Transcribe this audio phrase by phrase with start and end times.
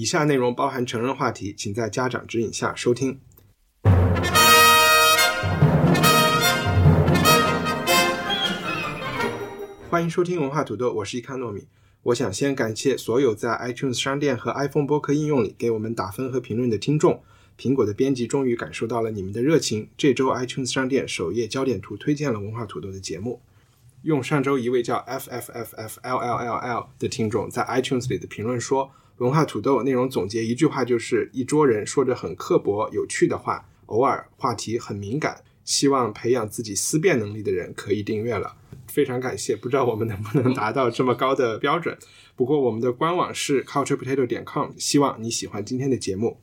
[0.00, 3.20] 以下内容包含成人话题，请在家长指引下收听。
[9.90, 11.68] 欢迎收听文化土豆，我是伊康糯米。
[12.04, 17.22] 我想先感谢所有在 iTunes 商店和 iPhone 播客应用里给我们打分和评论的听众。
[17.58, 19.90] 苹果的编辑终于感受到了你们的热情。
[19.98, 23.42] 这周 iTunes 商店首页焦点图推荐了文化土豆的节目。
[24.04, 35.42] 用上周一位叫 f f f f l l l l 的听众在 iTunes 里的评论说，文化土豆内容总结一句话就是一桌人说着很刻薄有趣的话，偶尔话题很敏感。
[35.62, 38.56] 希望培养自己思辨能力的人可以订阅了，
[38.88, 39.54] 非常感谢。
[39.54, 41.98] 不知道我们能不能达到这么高的标准？
[42.34, 46.40] 不过我们的官网是 culturepotato 点 com，希望你喜欢今天的节目。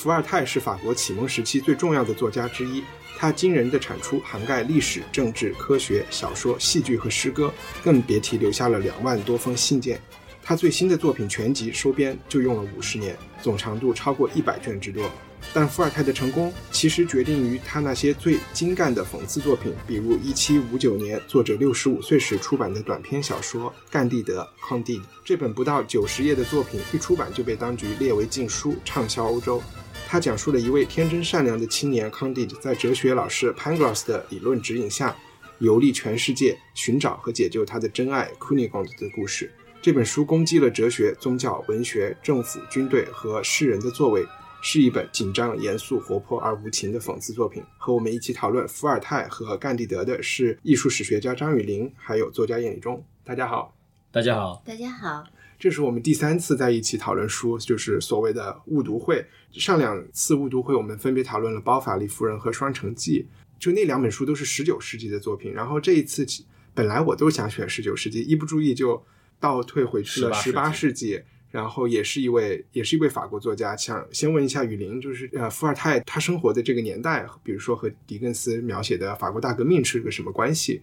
[0.00, 2.82] 伏尔泰是法国启蒙时期最重要的作家之一，
[3.18, 7.52] 他惊人的产出涵盖历史、政治、科学、小说、戏剧和诗歌，
[7.84, 10.00] 更别提留下了两万多封信件。
[10.42, 15.12] 他最新的作品全集收编就用了五十年，总长度超过一百卷之多。
[15.52, 25.02] 但伏尔泰的成功其实决定于他那些最精干的讽刺作品，比如1759年作者六十五岁时出版的短篇小说《甘地德》（Candide）。
[25.26, 29.62] 这本不到九十页的作品一出版就被当局列为禁书，畅销欧洲。
[30.10, 35.16] 他讲述了一位天真善良的青年 Candide 在哲学老师 Pangloss 的理论指引下，
[35.60, 39.48] 游历全世界，寻找和解救他的真爱 Cunegonde 的故事。
[39.80, 44.26] 这本书攻击了哲学、宗教、文学、政府、军队和世人的作为，
[44.60, 47.62] 是一本紧张、严肃、活泼而无情的讽刺作品。
[47.78, 53.00] 和我们一起讨论伏尔泰和甘地德的是艺术史学家张雨林，还有作家叶立忠。
[53.22, 53.72] 大家好，
[54.10, 55.22] 大家好，大家好。
[55.56, 59.24] 这是我们第三次在一起讨论书，就是所谓的误读会。
[59.52, 63.26] 上两次误读会，我们分别讨论了《包法利夫人》和《双城记》，
[63.62, 65.52] 就那两本书都是十九世纪的作品。
[65.52, 66.26] 然后这一次，
[66.74, 69.04] 本来我都想选十九世纪，一不注意就
[69.38, 71.22] 倒退回去了十八世纪。
[71.50, 73.76] 然后也是一位，也是一位法国作家。
[73.76, 80.80] 想先问一下雨林，就是呃，伏尔泰他生活的这个年代，比如说和狄更斯描写的法国大革命是个什么关系？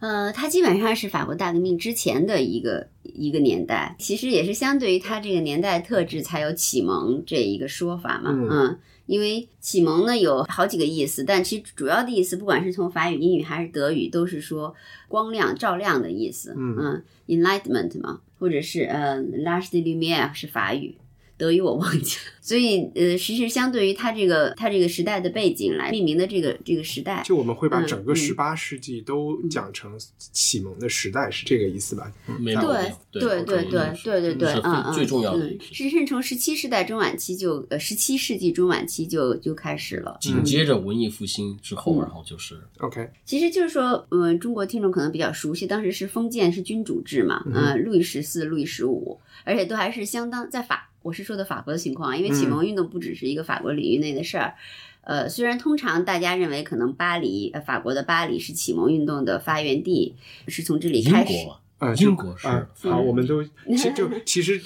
[0.00, 8.30] 呃，它基本上是法国大革命之前的一个一个年代，其实也是相对于它这个年代特质才有启蒙这一个说法嘛。
[8.32, 14.74] 嗯，因为启蒙呢有好几个意思，但其实主要的意思，不管是从法语、英语还是德语，都是说
[15.08, 16.54] 光亮、照亮的意思。
[16.56, 20.94] 嗯，enlightenment 嘛，或者是呃 l a r g e de lumière 是法语。
[21.38, 22.32] 德语我忘记了。
[22.48, 32.10] 所以呃其实相对于它这个它这个时代的背景来命名的这个这个时代就我们会把整个十八世纪都讲成启蒙的时代是这个意思吧？
[32.26, 40.16] 对对对对对对对对啊最重要的是甚至从十七世代中晚期就呃十七世纪中晚期就就开始了。
[40.20, 54.54] 紧接着文艺复兴之后然后就是 ok 其实就是说嗯中国听众可能比较熟悉当时是封建是君主制嘛嗯路易十四路易十五而且都还是相当在法我是说的法国的情况，因为启蒙运动不只是一个法国领域内的事儿。
[55.02, 60.14] 呃，虽然通常大家认为可能巴黎，呃，法国的巴黎是启蒙运动的发源地，
[60.48, 61.32] 是从这里开始。
[61.78, 62.46] 啊，英国是
[62.90, 64.60] 好，我们都其就其实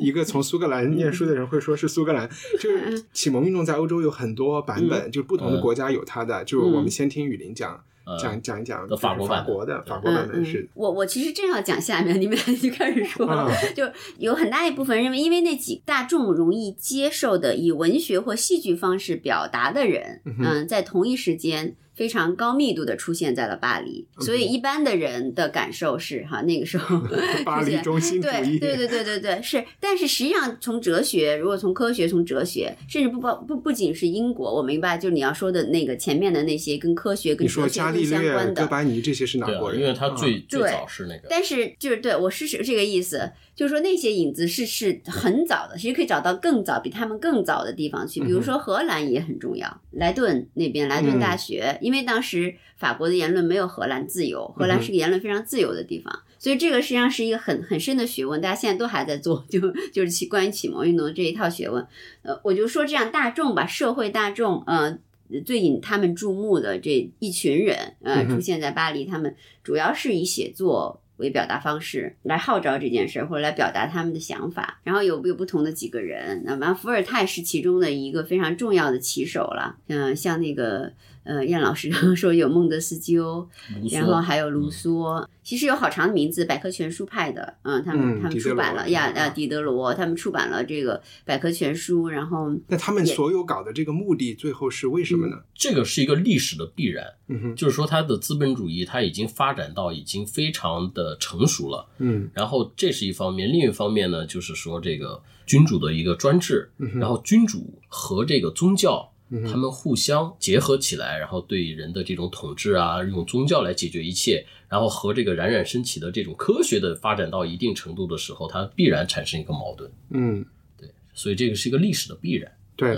[0.00, 6.42] 一个从苏格兰念书的人会说是苏格兰，就是启蒙运动在欧洲有很多版本，就不同的国家有它的。
[6.44, 7.84] 就我们先听雨林讲。
[8.20, 10.68] 讲讲一讲法国法国的法国版本是。
[10.74, 13.26] 我我其实正要讲下面，你们俩就开始说，
[13.74, 13.84] 就
[14.18, 21.76] 有很大一部分认为，因为那几大众容易接受的以文学或戏剧方式表达的人，嗯，在同一时间。
[21.94, 26.98] 非常高密度的出现在了巴黎，所以一般的人的感受是哈，那个时候
[27.44, 29.64] 巴黎中心主义，对对对对对对是。
[29.78, 39.80] 但是实际上从哲学，如果从科学，从哲学，甚至不包不不仅是英国，我明白，就你要说的那个前面的那些跟科学跟哲学相关的，哥白尼这些是哪国人？
[39.80, 41.28] 因为他最最早是那个。
[41.28, 43.32] 但是就是对我是是这个意思。
[43.54, 59.60] 就是说那些影子是是很早的，其实可以找到更早比他们更早的地方去，比如说荷兰也很重要，莱顿那边莱顿大学因为当时法国的言论没有荷兰自由，荷兰是个言论非常自由的地方，所以这个实际上是一个很很深的学问，大家现在都还在做，就
[59.92, 61.86] 就是启关于启蒙运动这一套学问。
[62.22, 64.98] 呃，我就说这样大众吧，社会大众，呃，
[65.44, 71.01] 最引他们注目的这一群人，呃，出现在巴黎，他们主要是以写作。
[71.16, 80.92] 为表达方式来号召这件事儿，或者来表达他们的想法，然后有有不同的几个人，那么伏尔泰是其中的一个非常重要的棋手了，嗯，像那个。
[81.24, 83.48] 呃，燕老师刚刚说有孟德斯鸠，
[83.90, 95.36] 然后还有卢梭，其实有好长的名字，百科全书派的，嗯，他们他们出版了亚亚狄德罗，他们出版了这个百科全书，然后那他们所有搞的这个目的最后是为什么呢？
[95.54, 109.11] 这个是一个历史的必然，嗯哼，就是说它的资本主义它已经发展到已经非常的成熟了，嗯，然后这是一方面，另一方面呢，就是说这个君主的一个专制，然后君主和这个宗教。
[109.50, 119.90] 他们互相结合起来，然后对人的这种统治啊，用宗教来解决一切，然后和这个冉冉升起的这种科学的发展到一定程度的时候，它必然产生一个矛盾。
[120.10, 120.44] 嗯，
[120.76, 122.52] 对，所以这个是一个历史的必然。
[122.76, 122.96] 对，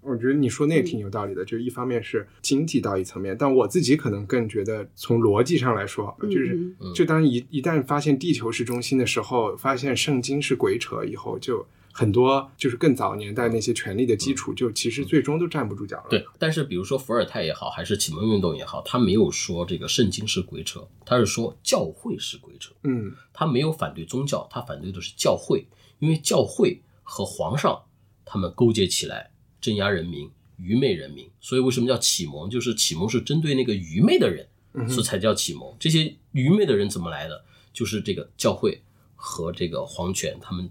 [0.00, 6.58] 我觉得你说那也挺有道理的，就是一方面是经济到一层面，但我自己可能更觉得从逻辑上来说，就是
[6.94, 11.66] 就当一一旦发现地球是中心的时候，发现圣经是鬼扯以后就。
[11.96, 16.06] 很多就是更早年代那些权力的基础，就其实最终都站不住脚了。
[16.10, 22.74] 对，但是比如说伏尔泰也好，还是启蒙运动也好，他没有说这个圣经是鬼扯，他是说教会是鬼扯。
[22.82, 25.64] 嗯，他没有反对宗教，他反对的是教会，
[26.00, 27.80] 因为教会和皇上
[28.24, 29.30] 他们勾结起来
[29.60, 32.50] 镇压人民、愚昧人民，所以为什么叫启蒙？
[32.50, 34.48] 就是启蒙是针对那个愚昧的人，
[34.88, 35.72] 所以才叫启蒙。
[35.78, 37.44] 这些愚昧的人怎么来的？
[37.72, 38.82] 就是这个教会
[39.14, 40.68] 和这个皇权他们。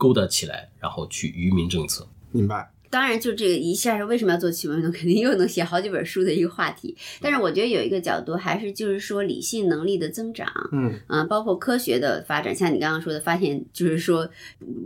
[0.00, 2.08] 勾搭起来，然后去愚民政策。
[2.32, 2.72] 明白。
[2.88, 6.96] 当然，就这个一下是为什么要做启蒙运动，肯定又能写好几本书的一个话题。
[7.20, 12.52] 但是我觉得有一个角度，还是就是说理性能力的增长，嗯啊，包括科学的发展。
[12.52, 14.28] 像你刚刚说的，发现就是说，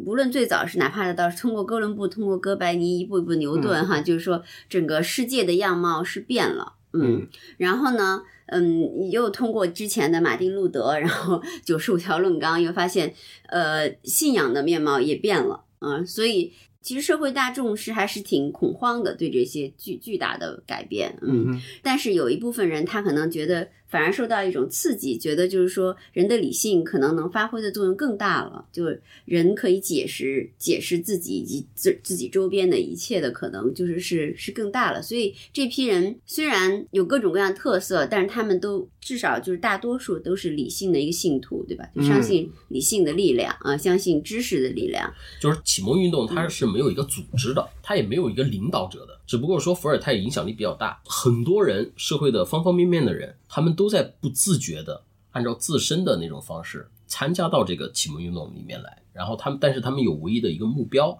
[0.05, 7.29] 无论最早是哪怕到通过哥伦布，通过哥白尼，一步一步牛顿，哈，就是说整个世界的样貌是变了，嗯。
[7.59, 13.15] 然后呢，嗯，又通过之前的马丁路德，然后 九十五条论纲，又发现，
[13.49, 15.65] 呃，信仰的面貌也变了。
[15.81, 21.19] 嗯，所以其实社会大众是还是挺恐慌的，对这些巨巨大的改变。
[21.23, 23.69] 嗯，但是有一部分人他可能觉得。
[23.95, 28.87] 反而受到一种刺激，觉得就是说人的理性可能能发挥的作用更大了，就
[29.25, 35.01] 人可以解释解释自己以及自自己周边的一切的可能，就是是是更大了。
[35.01, 41.89] 所以这批人虽然有各种各样特色，但是他们都至少就是大多数都是理性的一个信徒，对吧？
[41.95, 45.09] 就相信理性的力量啊，相信知识的力量。
[45.41, 49.21] 就是启蒙运动，它是没有一个组织的，它也没有一个领导者的。
[49.27, 59.03] 只不过说伏尔泰影响力比较大，很多人社会的方方面面的人，他们都在不自觉的按照自身的那种方式参加到这个启蒙运动里面来。
[59.13, 61.17] 然后他们，但是他们有唯一的一个目标，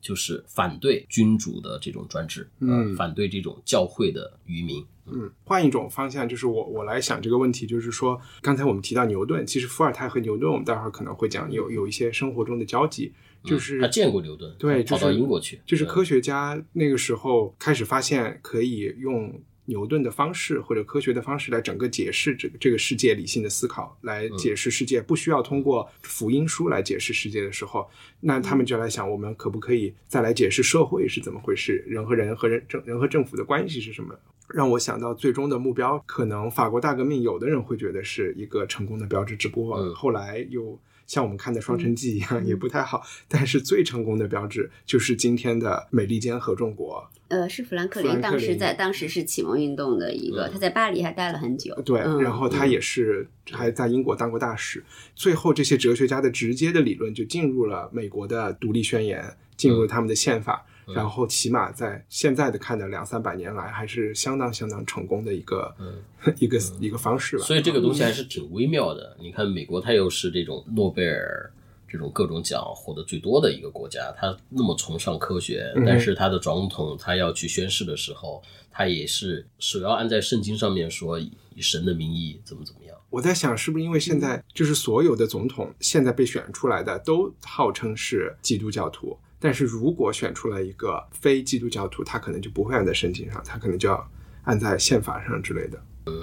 [0.00, 4.84] 就是反对君主的这种专制，嗯，反对这种教会的愚民。
[5.06, 13.12] 嗯，换一种方向，就是我我来想这个问题，就是说，刚才我们提到牛顿，其实伏尔泰和牛顿，我们待会儿可能会讲有有一些生活中的交集。
[13.44, 15.60] 就是他见过牛顿，对，跑到英国去。
[15.66, 27.88] 就是科学家那个时候开始发现，可以用牛顿的方式或者科学的方式来整个解释这个这个世界理性的思考，来解释世界，不需要通过福音书来解释世界的时候，
[28.20, 34.14] 那他们就来想，我们可不可以再来解释社会是怎么回事，人和人和人政人和政府的关系是什么？
[34.48, 40.78] 让我想到最终的目标，可能法国大革命，有的人会觉得是一个成功的标志，只不过后来又。
[41.06, 43.02] 像我们看的《双城记》一样，也不太好。
[43.28, 47.08] 但是最成功的标志就是今天的美利坚合众国。
[47.28, 51.74] 呃，是富兰克林，当时在当时是启蒙运动的一个，他在巴黎还待了很久。
[51.82, 54.84] 对，然后他也是还在英国当过大使。
[55.14, 60.64] 最后，这些哲学家的直接的理论就进入了美国的独立宣言，进入了他们的宪法。
[60.86, 65.74] 然后，起码在现在的看的两三百年来，还是相当相当成功的一个
[66.38, 67.44] 一个一个方式吧。
[67.44, 69.16] 所以这个东西还是挺微妙的。
[69.20, 71.50] 你看，美国它又是这种诺贝尔
[71.88, 82.96] 这种各种奖获得最多的一个国家，他那么崇尚科学，但是他的总统他要去宣誓的时候，他也是首要按在圣经上面说以神的名义怎么怎么样。
[83.10, 89.16] 我在想，是不是因为现在就是所有的总统现在被选出来的都号称是基督教徒？
[89.44, 94.10] 但是如果选出来一个非基督教徒，他可能就不会按在圣经上，他可能就要
[94.44, 95.78] 按在宪法上之类的。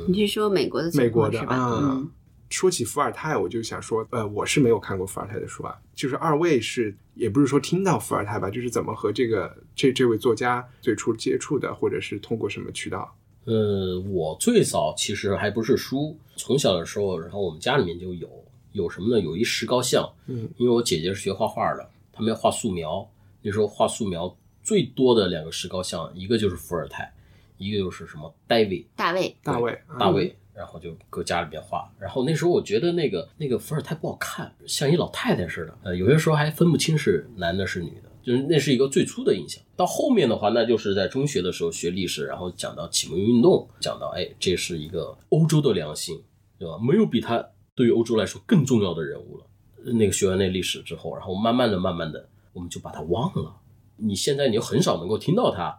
[0.08, 0.90] 你是说美国的？
[0.96, 2.04] 美国的啊。
[2.50, 5.80] 说起伏尔泰，我就想说，呃，我是没有看过伏尔泰的书啊。
[5.94, 13.16] 就是二位是，也不是说听到伏尔泰吧，就是怎么和这个这这位作家最初接触的，或者是通过什么渠道？
[13.46, 18.28] 呃，我最早其实还不是书，从小的时候，然后我们家里面就有
[18.72, 19.22] 有什么呢？
[19.22, 21.90] 有一石膏像，嗯，因为我姐姐是学画画的，
[22.22, 23.10] 他们要画素描，
[23.42, 27.12] 那时候画素描最多的两个石膏像，一个就是伏尔泰，
[27.58, 31.92] 一个就是什么戴维，大卫，大卫，大卫，然后就搁家里边画。
[31.98, 38.12] 然后那时候我觉得那个那个伏尔泰不好看，像一老太太似的，呃，有些时候还分不清是男的是女的。
[38.22, 46.22] 就是那是一个最初的印象，到后面的话，那就是在中学的时候学历史，然后讲到启蒙运动，讲到哎，这是一个欧洲的良心，
[46.60, 46.78] 对吧？
[46.78, 49.46] 没有比他对于欧洲来说更重要的人物了。
[49.84, 53.56] 那个学完那历史之后，然后慢慢的、慢慢的，我们就把它忘了。
[53.98, 55.78] 你现在你就很少能够听到他，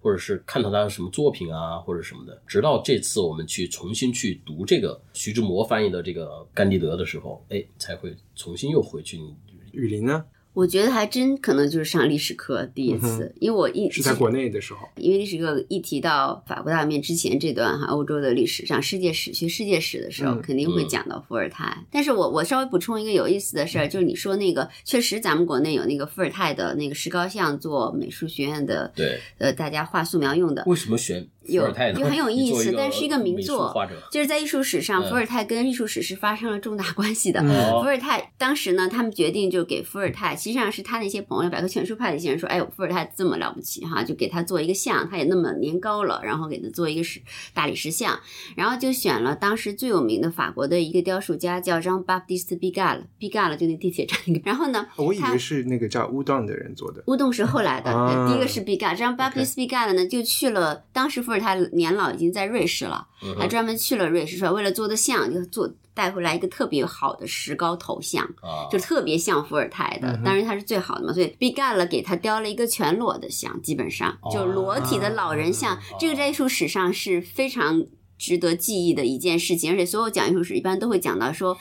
[0.00, 2.40] 或者是看到他什么作品啊，或者什么的。
[2.46, 9.20] 直到这次我们去重新去读这个徐志摩翻译的这个甘地德的时候，哎，才会重新又回去。
[9.72, 10.24] 雨林呢？
[10.54, 21.76] 我觉得还真可能就是上历史课第一次，因为我一是在国内的时候，因为历史课一提到法国大革命之前这段哈欧洲的历史上世界史学世界史的时候，嗯肯定会讲到伏尔泰。
[21.90, 30.62] 但是我我稍微补充一个有意思的事儿，就是你说那个确实咱们国内有那个伏尔泰的那个石膏像做美术学院的，对，呃，大家画素描用的。
[30.66, 32.00] 为什么选伏有尔泰呢？
[32.00, 33.74] 有很有 意思但是一个名作
[34.10, 37.40] 就是在艺术史上，嗯伏尔泰跟艺术史是发生了重大关系的。
[37.40, 47.20] 伏尔泰当时呢，他们决定就给伏尔泰，实际上是他那些朋友，百科全书派的一些人说，哎，伏尔泰这么了不起哈，就给他做一个像，他也那么年高了，然后给他做一个石
[47.52, 48.18] 大理石像，
[48.56, 57.02] 然后就选了当时最有名的法国的一个雕塑家叫 Jean Baptiste Pigalle，Pigalle 就那地铁站那个，然后呢，我以为是那个叫乌当的人做的。
[57.06, 57.92] 乌洞是后来的，
[58.28, 77.84] 第一个是毕赣，这样 Baptiste 毕赣呢就去了，当时伏尔泰年老已经在瑞士了，嗯还专门去了瑞士，说为了做的像，就做带回来一个特别好的石膏头像，啊，就特别像伏尔泰的当然他是最好的嘛，所以毕赣了给他雕了一个全裸的像，基本上就裸体的老人像，这个在艺术史上是非常。
[78.18, 81.56] 值得记忆的一件事情，而且所有讲艺术史一般都会讲到说，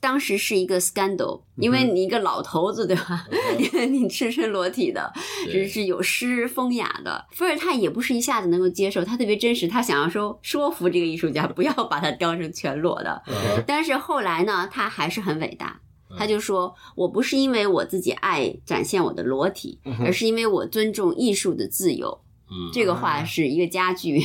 [0.00, 3.26] 当时是一个 scandal，因为你一个老头子，对吧？
[3.58, 5.12] 因为你赤身裸体的，
[5.46, 7.26] 只是是有诗风雅的。
[7.32, 13.22] 伏尔泰也不是一下子能够接受，他特别真实，他想要说说服这个艺术家不要把他雕成全裸的。
[13.26, 15.80] 嗯 但是后来呢，他还是很伟大。
[16.16, 24.20] 他就说：“我不是因为我自己爱展现我的裸体，而是因为我尊重艺术的自由。”嗯，这个画是一个家具，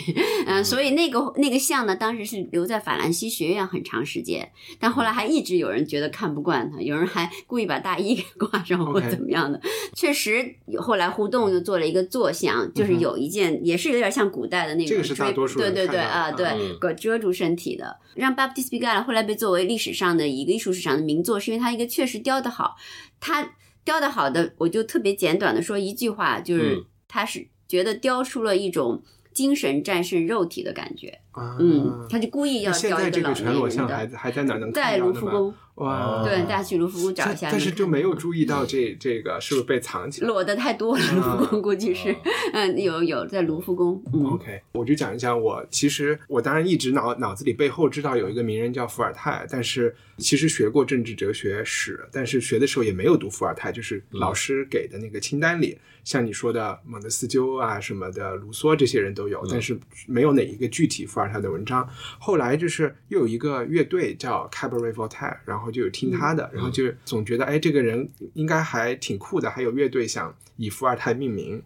[0.45, 9.59] 嗯、 所以那个那个像呢，当时是留在法兰西学院很长时间，但后来还一直有人觉得看不惯他，有人还 故意把大衣给挂上或怎么样的。
[9.95, 22.75] 确实，后来互动又做了一个坐像，就是有一件也是有点像古代的那种这个是大追多数人对对对啊，对嗯，遮住身体的，让 Baptiste Pigalle 后来被作为历史上的一个艺术史上的名作，是因为他一个确实雕得好，
[23.19, 26.85] 他雕得好的，我就特别简短的说一句话，就是嗯。
[27.13, 29.01] 他是觉得雕出了一种
[29.31, 31.57] 精神战胜肉体的感觉，啊。
[31.59, 34.97] 嗯，他就故意要现在这个全裸像还，还在哪儿能看在？
[34.97, 42.15] 卢浮宫，哇，对，大家去卢浮宫找一下，但是就没有注意到这这个是不是被藏起来裸的太多了，卢浮宫估计是，
[42.53, 61.87] 嗯，有有在卢浮宫，嗯，？OK，我就讲一下我其实我当然一直脑脑子里背后知道有一个名人叫伏尔泰，但是其实学过政治哲学史，但是学的时候也没有读伏尔泰，就是老师给的那个清单里，像你说的蒙德斯鸠啊什么的，卢梭这些人都有，但是没有哪一个具体伏尔泰的文章。
[62.19, 71.61] 后来就是又有一个乐队叫 Cabaret Voltaire，然后就有听他的，然后就总觉得哎这个人应该还挺酷的，还有乐队想以伏尔泰命名。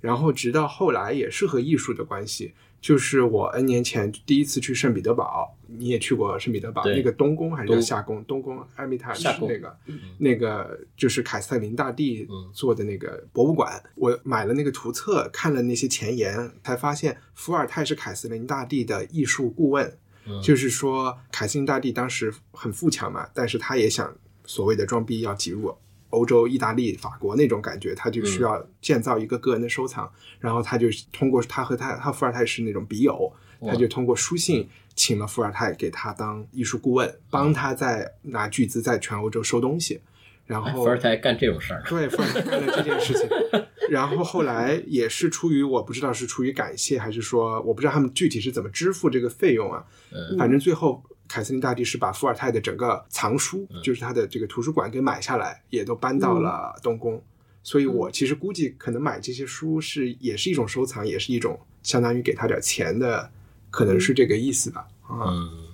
[0.00, 8.24] 然后直到后来也是和艺术的关系，就是我 N 年前第一次去圣彼得堡，你也去过圣彼得堡，那个东宫还是叫夏宫？
[8.24, 9.76] 东宫 Hermitage 夏宫那个，
[10.18, 13.82] 那个就是凯瑟琳大帝嗯做的那个博物馆。
[13.96, 19.86] 我买了那个图册，看了那些前言，才发现伏尔泰是凯瑟琳大帝的艺术顾问。
[20.30, 25.74] 嗯就是说，凯瑟琳大帝当时很富强嘛，但是他也想所谓的装逼要挤入
[26.10, 30.10] 欧洲、意大利、法国那种感觉，他就需要建造一个个人的收藏，
[30.40, 40.00] 然后他就通过他和他他伏尔泰是那种笔友，他就通过书信请了伏尔泰给他当艺术顾问，帮他在拿巨资在全欧洲收东西，
[40.46, 43.28] 然后哎伏尔泰干这种事儿，对，伏尔泰干了这件事情，
[43.90, 49.84] 然后后来也是出于我不知道是出于感谢，还是说我不知道他们具体是怎么支付这个费用啊。
[50.10, 50.38] 嗯。
[50.38, 53.80] 反正最后凯瑟琳大帝是把伏尔泰的整个藏书，嗯。
[53.82, 57.22] 就是他的这个图书馆给买下来，也都搬到了东宫。
[57.62, 63.30] 所以我其实估计可能买这些书是也是一种收藏，也是一种相当于给他点钱的，
[63.70, 64.88] 可能是这个意思吧。
[65.02, 65.67] 啊，嗯，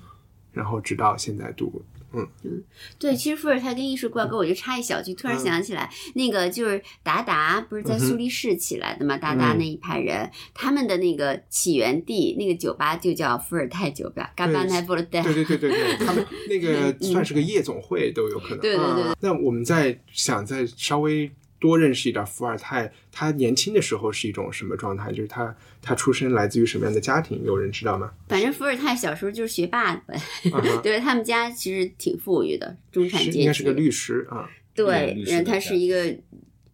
[0.54, 1.82] 然后直到现在读，
[2.12, 2.62] 嗯嗯
[2.98, 9.18] 对，其实伏尔泰跟艺术挂钩，我就插一小句，突然想起来，那个就是达达不是在苏黎世起来的嘛？
[9.18, 15.20] 达达那一派人，他们的那个起源地，那个酒吧就叫伏尔泰酒吧，嘎巴奈伏尔泰。
[15.22, 18.60] 对对对对对，他们 那个算是个夜总会都有可能。
[18.60, 21.28] 对对对啊那我们再想再稍微
[21.64, 25.10] 多认识一点伏尔泰，他年轻的时候是一种什么状态？
[25.10, 27.42] 就是他他出身来自于什么样的家庭？
[27.42, 28.12] 有人知道吗？
[28.28, 30.14] 反正伏尔泰小时候就是学霸呗，
[30.52, 33.38] 啊 对他们家其实挺富裕的，中产阶级。
[33.38, 34.46] 应该是个律师啊。
[34.74, 36.14] 对律，师然后他是一个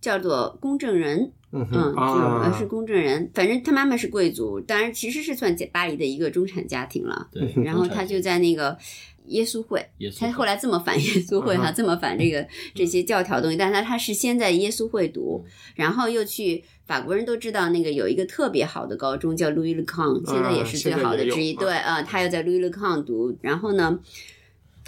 [0.00, 1.66] 叫做公证人，嗯
[2.59, 3.30] 是公证人。
[3.35, 7.28] 反正他妈妈是贵族，当然其实是算巴黎的一个中产家庭了。
[7.33, 8.76] 对，然后他就在那个
[9.26, 21.54] 耶稣会，耶稣他后来这么反 耶稣会哈，嗯这么反这个这些教条东西，但是他他是先在耶稣会读，然后又去法国人都知道那个有一个特别好的高中叫 Louis Le Con，现在也是最好的之一。
[21.54, 24.00] 对啊，他又在 Louis Le Con 读，然后呢，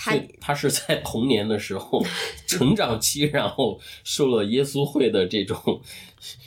[0.05, 2.05] 他他是在 童年的时候
[2.47, 5.81] 成长期，然后受了耶稣会的这种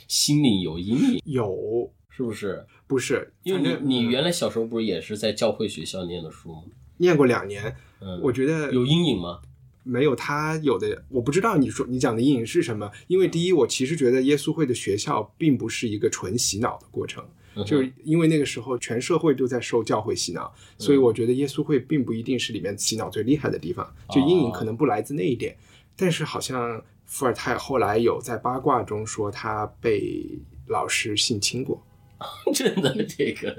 [0.06, 2.66] 心理有阴影，有是不是？
[2.86, 3.32] 不是？
[3.42, 6.62] 因为你你原来小时候不是也是在教会学校念的书吗？
[6.98, 9.40] 念过两年，嗯，我觉得有阴影吗？
[9.82, 12.90] 没有他有的，我不知道你说你讲的阴影是什么。
[13.06, 17.24] 因为第一，我其实觉得耶稣会的学校并不是一个纯洗脑的过程，
[17.64, 25.56] 就是因为那个时候全社会都在受教会洗脑，所以我觉得耶稣会并不一定是里面洗脑最厉害的地方，就阴影可能不来自那一点。
[25.96, 31.82] 但是好像伏尔泰后来有在八卦中说他被老师性侵过，
[32.54, 33.54] 真的这个，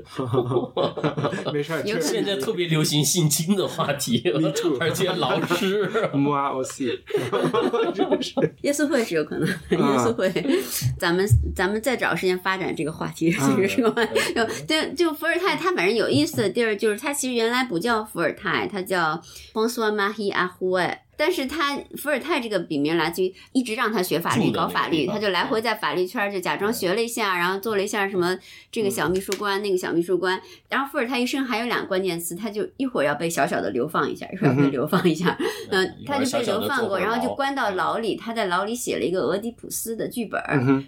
[1.53, 4.23] 没事儿，现在特别流行性侵的话题
[4.79, 5.89] 而且老师。
[6.13, 7.01] 木啊 O 的是
[8.61, 10.31] 耶稣会是有可能的，耶啊稣会，
[10.97, 19.21] 咱们咱们再找时间发展这个话题，嗯这个是个话就对，就伏尔泰，他反正有意思的地儿就是他其实原来不叫伏尔泰，他叫
[19.53, 28.37] François Marie a h u e 但是他伏尔泰这个笔名来自于一直让他学法律、搞法律，他就来回在法律圈儿就假装学了一下，然后做了一下什么
[28.71, 30.39] 这个小秘书官、那个小秘书官。
[30.69, 35.35] 然后伏尔泰一生还有两个关键词，他就一会儿要被小小的流放一下，一会儿要被流放一下，
[35.69, 38.15] 嗯，他就被流放过，然后就关到牢里。
[38.15, 40.39] 他在牢里写了一个俄狄浦斯的剧本。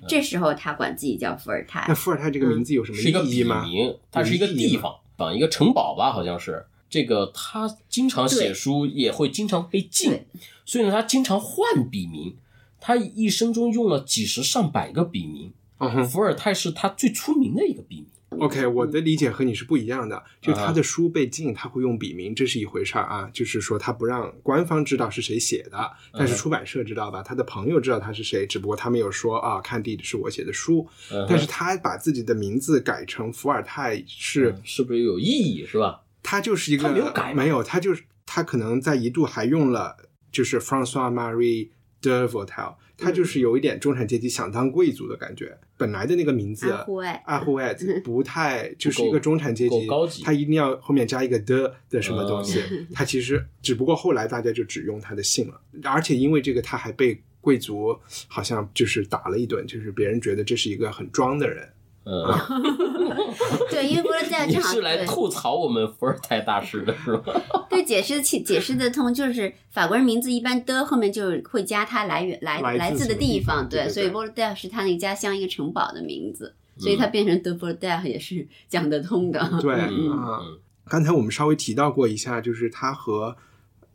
[0.08, 1.96] 这时候他管自己叫伏尔泰那。
[1.96, 3.64] 伏尔泰这个名字有什么是一个笔意义吗？
[3.64, 6.64] 名，它是一个地方，啊，一个城堡吧，好像是。
[6.90, 10.26] 这个他经常写书，也会经常被禁，
[10.66, 12.36] 所以呢，他经常换笔名。
[12.82, 16.08] 他一生中用了几十上百个笔名，嗯哼。
[16.08, 18.06] 伏尔泰是他最出名的一个笔名。
[18.40, 20.24] OK，我的理解和你是不一样的。
[20.42, 23.30] 就啊他的书被禁，他会用笔名，这是一回事儿啊。
[23.34, 27.22] 就是说他不让官方知道是谁写的，但是嗯出版社知道吧？
[27.22, 30.88] 他的朋友知道他是谁，只不过他没有说啊，看地址是我写的书。
[31.12, 36.04] 嗯但是他把自己的名字改成伏尔泰，是嗯是不是有意义是吧？
[36.24, 39.98] 他就是一个没有改没有，他就是他可能在一度还用了
[40.32, 41.70] 就是 François Marie
[42.02, 45.58] de Voltaire，他就是有一点中产阶级想当贵族的感觉。
[45.78, 52.86] 本来的那个名字阿户外阿户外 不太就是一个中产阶级高级他一定要后面加一个的的什么东西嗯。
[52.94, 61.68] 他其实只不过后来大家就只用他的姓了，而且因为这个他还被贵族好像就是打了一顿，就是别人觉得这是一个很装的人。
[62.12, 62.26] 嗯，
[63.70, 67.40] 对，因为伏尔泰你正好是来对吐槽我们伏尔泰大师的是吧？
[67.70, 79.40] 对解释的起解释得通，就是法国人名字一般的后面就会加他来源来来自来自的地方，方对对所以对 v o l d a i r 是他那个家乡一个城堡的名字，所以他变成 de r 也是讲得通的。
[79.62, 83.36] 对嗯啊，嗯刚才我们稍微提到过一下，就是他和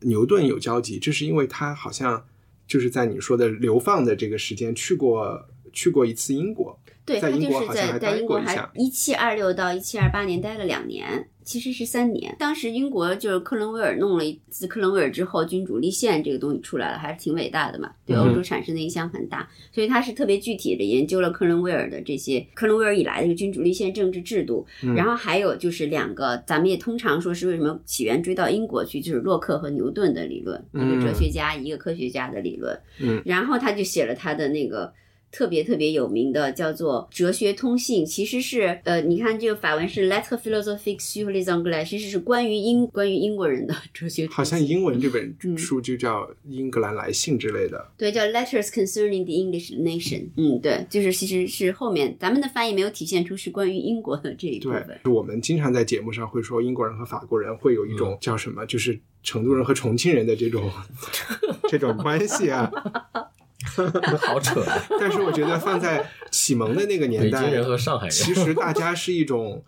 [0.01, 2.23] 牛顿有交集，这是因为他好像
[2.65, 12.35] 就是在你说的流放的这个时间去过去过一次英国，对他就是在在英国还一七二六到一七二八年待了两年，其实是三年。
[12.39, 19.47] 当时英国就是克伦威尔弄了一次，克伦威尔之后君主立宪这个东西出来了，还是挺伟大的嘛，对欧洲产生的影响很大。
[19.71, 24.65] 所以他是特别具体的研究了克伦威尔的这些克伦威尔以来的这个君主立宪政治制度。
[24.81, 32.75] 嗯然后还有就是两个，咱们也通常说是为什么起源追到英国去，就是洛克和牛顿的理论，一个哲学家，一个科学家的理论。
[32.99, 34.91] 嗯然后他就写了他的那个
[35.31, 44.27] 特别特别有名的叫做《哲学通信》，其实是呃，你看这个法文是 Lettre philosophique sur les Anglais，其实是关于英关于英国人的哲学。
[44.27, 47.91] 好像英文这本嗯书就叫《英格兰来信》之类的。
[47.97, 50.29] 对叫 Letters concerning the English nation。
[50.37, 60.71] 嗯，对，就是其实是后面咱们的翻译没有体现出是关于英国的这一部对分。，我们经常在节目上会说英国人和法国人会有一嗯种叫什么，就是成都人和重庆人的这种
[61.67, 62.71] 这种关系啊。
[64.25, 68.15] 好扯啊，但是我觉得放在启蒙的那个年代，北京人和上海人。
[68.15, 69.63] 其实大家是一种，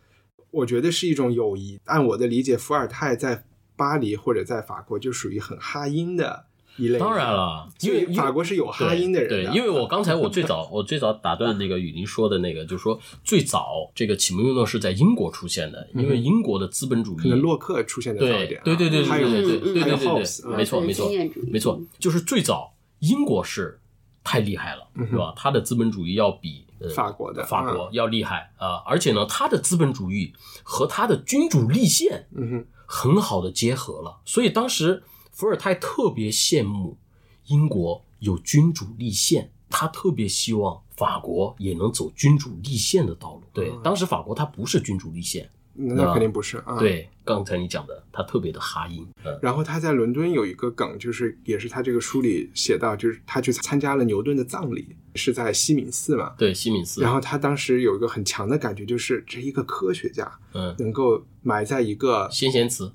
[0.51, 1.79] 我觉得是一种友谊。
[1.85, 3.43] 按我的理解，伏尔泰在
[3.75, 6.45] 巴黎或者在法国就属于很哈音的
[6.77, 6.97] 一类。
[6.97, 21.11] 当然了，因为法国是有哈音的人对，因为我刚才我最早我最早打断那个雨林说的那个，就是说最早这个启蒙运动是在英国出现的，因为英国的资本主义可能洛克出现的早一点，对对对对还有对对对对还有对 Hobbes，对，没错没错
[21.51, 23.79] 没错，就是最早英国是
[24.27, 25.33] 太厉害了，是吧？
[25.37, 36.97] 他的资本主义要比呃法国的法国要厉害啊，而且呢，他的资本主义和他的君主立宪嗯哼，很好的结合了，所以当时伏尔泰特别羡慕
[37.45, 43.43] 英国有君主立宪，他特别希望法国也能走君主立宪的道路。
[43.53, 46.77] 对，当时法国它不是君主立宪，那肯定不是啊。。
[46.79, 56.33] 对，刚才你讲的，他特别的哈音，嗯，然后他在伦敦有一个梗，就是也是他这个书里写到，就是他去参加了牛顿的葬礼，是在西敏寺嘛。
[56.37, 62.91] 对，西敏寺，然后他当时有一个很强的感觉，就是这一个科学家嗯，能够埋在一个先贤祠，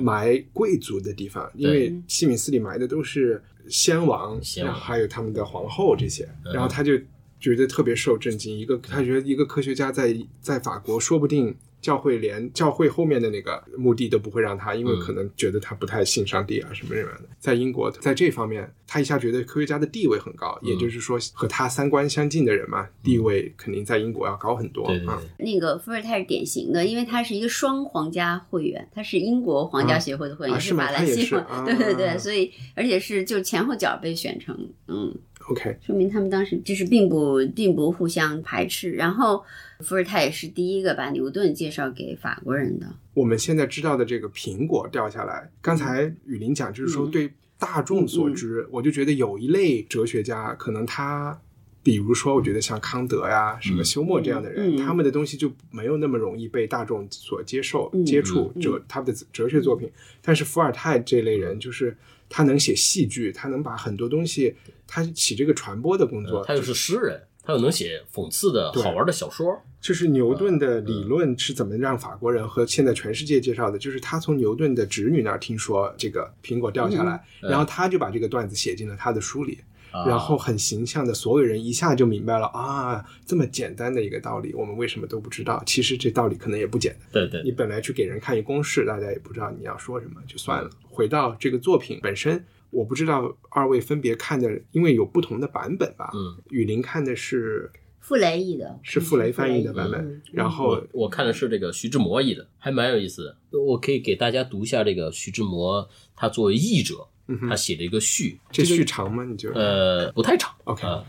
[0.00, 6.98] 埋贵族的地方，因为西敏寺里埋的都是先王，先王然后还有他们的皇后这些，嗯然后他就
[7.38, 8.58] 觉得特别受震惊。
[8.58, 15.00] 一个他觉得一个科学家在在法国，说不定教会连教会后面的那个墓地都不会让他，因为嗯。
[15.04, 17.28] 可能觉得他不太信上帝啊什么什么的。
[17.38, 20.70] 在英国，在这方面，他一下觉得科学家的地位很高，嗯。
[20.70, 25.20] 也就是说和他三观相近的人嘛，地位肯定在英国要高很多啊。
[25.38, 34.56] 那个伏尔泰是典型的，因为他是一个双皇家会员，他是英国皇家协会的会员，是吗他也兰西皇，是啊对对对，所以而且是就前后脚被选成，
[34.88, 35.14] 嗯，
[35.48, 38.90] OK，说明他们当时就是并不并不互相排斥。
[38.92, 39.44] 然后
[39.80, 47.10] 伏尔泰也是第一个把牛顿介绍给法国人的，我们现在知道的这个苹果掉下来，刚才雨林讲就是说嗯。
[47.10, 51.40] 对大众所知，我就觉得有一类哲学家，可能他，
[51.82, 59.90] 比如说我觉得像康德呀、什么休谟这样的人，嗯他们的东西就没有那么容易被大众所接受、嗯接触嗯哲他们的哲学作品。
[60.20, 61.96] 但是伏尔泰这类人，就是
[62.28, 64.54] 他能写戏剧，他能把很多东西，
[64.86, 73.78] 他起这个传播的工作，他又是诗人，他又能写讽刺的好玩的小说，就是牛顿的理论是怎么让法国人和现在全世界介绍的？
[73.78, 79.73] 就是他从牛顿的侄女那儿听说这个苹果掉下来，嗯然后他就把这个段子写进了他的书里，啊
[80.06, 85.62] 然后很形象的，所有人一下就明白了啊，这么简单的一个道理，我们为什么都不知道？
[85.64, 87.08] 其实这道理可能也不简单。
[87.12, 90.68] 对对你本来去给人看一公式，大家也不知道你要说什么，就算了。
[90.82, 96.10] 回到这个作品本身，我不知道二位分别看的，因为有不同的版本吧。
[96.14, 103.58] 嗯，雨林看的是傅雷译的，是傅雷翻译的版本，嗯然后我我看的是这个徐志摩译的，还蛮有意思的。
[103.58, 107.06] 我可以给大家读一下这个徐志摩他作为译者，
[107.48, 109.24] 他写的一个序，这个序长吗？
[109.24, 109.54] 你觉得？
[109.60, 110.54] 呃不太长。
[110.64, 111.04] OK 啊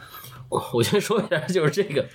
[0.48, 2.08] 我 我先说一下，就是这个，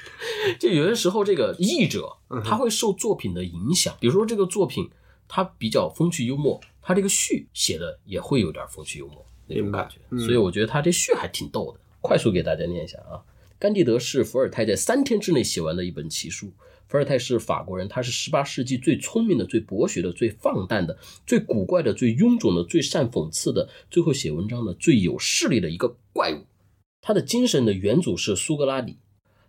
[0.58, 4.88] 就有些时候这个译者嗯他会受作品的影响，比如说这个作品
[5.26, 11.80] 它比较风趣幽默，他这个序写的也会有点风趣幽默那种感觉，嗯所以我觉得他这序还挺逗的。
[12.00, 13.20] 快速给大家念一下啊，
[13.58, 16.50] 甘地德是伏尔泰在三天之内写完的一本奇书。
[16.90, 26.40] 伏尔泰是法国人，他是18世纪最聪明的、最博学的、最放荡的、最古怪的、最臃肿的、最善讽刺的，最会写文章的、最有势力的一个怪物。
[27.00, 28.96] 他的精神的元祖是苏格拉底，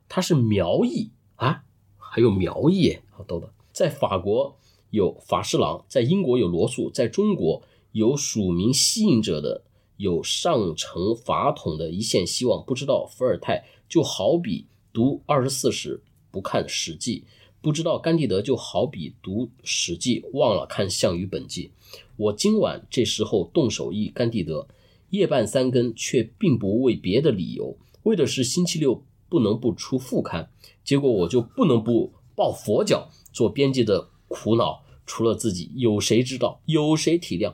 [0.07, 1.63] 他是苗裔啊，
[1.97, 3.51] 还有苗裔，好逗的。
[3.71, 4.59] 在法国
[4.91, 9.63] 有法士郎，在英国有罗素，在中国有署名吸引者的，
[9.97, 12.63] 有上承法统的一线希望。
[12.63, 17.25] 不知道伏尔泰就好比读二十四史不看史记，
[17.61, 21.71] 不知道甘地德就好比读史记忘了看项羽本纪。
[22.17, 24.67] 我今晚这时候动手译甘地德，
[25.09, 30.49] 夜半三更，却并不为别的理由，为的是星期六不能不出副刊，
[30.83, 33.09] 结果我就不能不抱佛脚。
[33.33, 36.61] 做编辑的苦恼，除了自己，有谁知道？
[36.65, 37.53] 有谁体谅？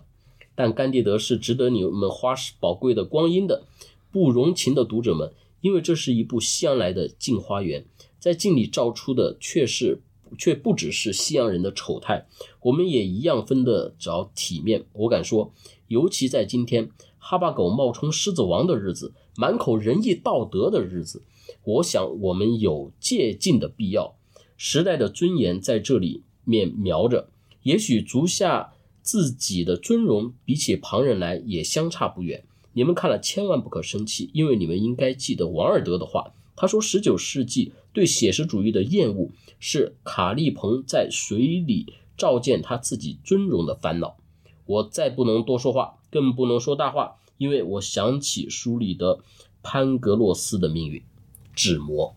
[0.55, 3.67] 但甘地德是值得你们花宝贵的光阴的，
[4.11, 7.85] 不容情的读者们，因为这是一部西洋来的镜花缘，
[8.27, 10.01] 在镜里照出的却是
[10.37, 12.27] 却不只是西洋人的丑态，
[12.59, 14.83] 我们也一样分得着体面。
[14.91, 15.53] 我敢说，
[15.87, 21.23] 尤其在今天哈巴狗冒充狮子王的日子，满口仁义道德的日子，
[21.63, 24.17] 我想我们有借鉴的必要。
[24.57, 27.29] 时代的尊严在这里面描着，
[27.63, 32.43] 也许足下自己的尊荣比起旁人来也相差不远。
[32.73, 36.33] 你们看了千万不可生气，因为你们应该记得王尔德的话。
[36.57, 44.17] 他说，十九世纪对写实主义的厌恶是卡利彭在水里照见他自己尊荣的烦恼。
[44.65, 49.19] 我再不能多说话，更不能说大话，因为我想起书里的
[49.61, 51.01] 潘格洛斯的命运，
[51.55, 52.13] 纸魔。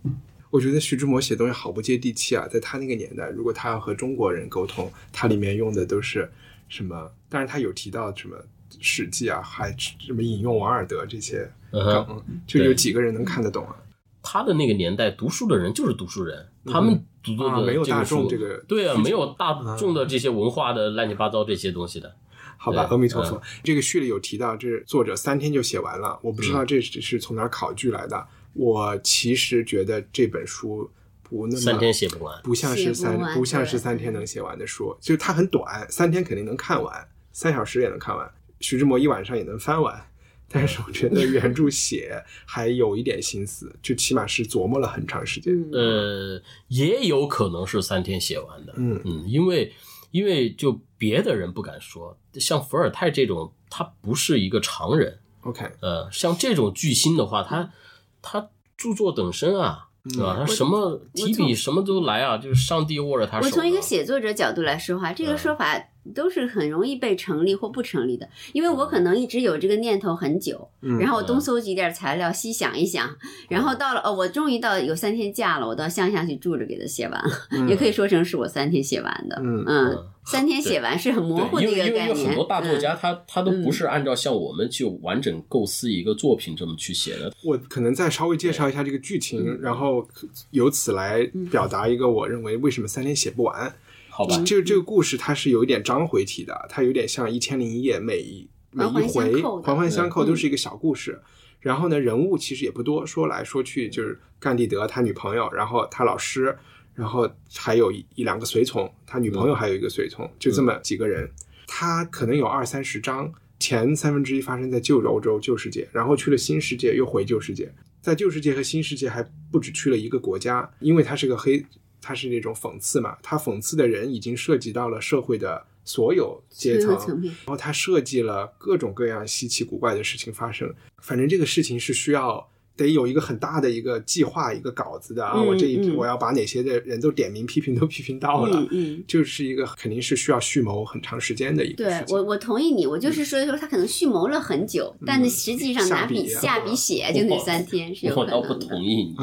[0.50, 2.48] 我觉得徐志摩写东西好不接地气啊！
[2.48, 6.28] 在他那个年代，如果他要和中国人沟通，他里面用的都是
[6.68, 8.36] 什么，但是他有提到什么
[8.80, 13.76] 《史记》啊，还什么引用王尔德这些嗯梗，哼，就有几个人能看得懂啊？
[14.22, 22.14] 他的那个年代，读书的人就是读书人，他们读的、啊没有大众书这个对啊，没有大众的这些文化的乱七八糟这些东西的。
[22.62, 23.40] 好吧，阿弥陀佛。
[23.64, 28.26] 这个序里有提到，这作者三天就写完了，我不嗯知道这是是从哪儿考据来的。
[28.52, 30.90] 我其实觉得这本书
[31.22, 38.30] 不那么三天写不完不像是三不不像是三天能写完的书，就是它很短，三天肯定能看完，三小时也能看完，
[38.60, 40.09] 徐志摩一晚上也能翻完。
[40.52, 45.54] 但是我觉得原著写还有一点心思，就起码是琢磨了很长时间。
[45.54, 48.74] 嗯呃，也有可能是三天写完的。
[48.76, 49.72] 嗯嗯，因为
[50.10, 55.20] 因为就别的人不敢说，像伏尔泰这种，他不是一个常人。
[55.42, 57.72] OK，呃，像这种巨星的话，他
[58.20, 60.36] 他著作等身啊，嗯对吧？
[60.36, 63.46] 他什么提笔什么都来啊，就是上帝握着他手。
[63.46, 65.80] 我从一个写作者角度来说话，这个嗯说法
[66.14, 73.08] 都是很容易被成立或不成立的，因为我可能一直有这个念头很久，嗯然后我东搜集点材料，西想一想，
[73.48, 87.32] 然后到了哦，我终于到有三天假了，我到乡下去住着给它写完了，也可以说成是我三天写完的，嗯嗯三天写完是很模糊的，一个概念，因为因为很多大作家嗯他他都不是按照像我们就完整构思一个作品这么去写的。
[87.42, 90.06] 我可能再稍微介绍一下这个剧情，然后
[90.50, 93.72] 由此来表达一个我认为为什么三天写不完。
[94.20, 101.18] 好吧，这个这个故事它是有一点章回体的，它有点像《一千零一夜》，每一每一回环环环相扣嗯都是一个小故事。
[101.58, 106.54] 然后呢，人物其实也不多，说来说去就是甘地德他女朋友，然后他老师，
[106.94, 111.26] 然后还有一一两个随从，他女朋友还有一个随从，就这么几个人。
[111.66, 117.72] 他可能有二三十章，前三分之一发生在旧欧洲旧世界，然后去了新世界，又回旧世界。
[118.02, 121.64] 在旧世界和新世界还不止去了一个国家，因为他是个黑，
[122.00, 130.72] 他是那种讽刺嘛，他讽刺的人已经涉及到了社会的所有阶层，然后他设计了各种各样稀奇古怪的事情发生。
[130.98, 132.48] 反正这个事情是需要
[132.84, 135.34] 得有一个很大的一个计划、一个稿子的啊。
[135.36, 139.04] 嗯我这一嗯我要把哪些的人都点名批评都批评到了，嗯嗯。
[139.06, 142.06] 就是一个肯定是需要蓄谋很长时间的一个事情。
[142.06, 142.86] 对我，我同意你。
[142.86, 148.54] 我就是说，说他可能蓄谋了很久，但是实际上拿笔嗯下笔写就那三天是有可我倒不。
[148.54, 149.16] 同意你，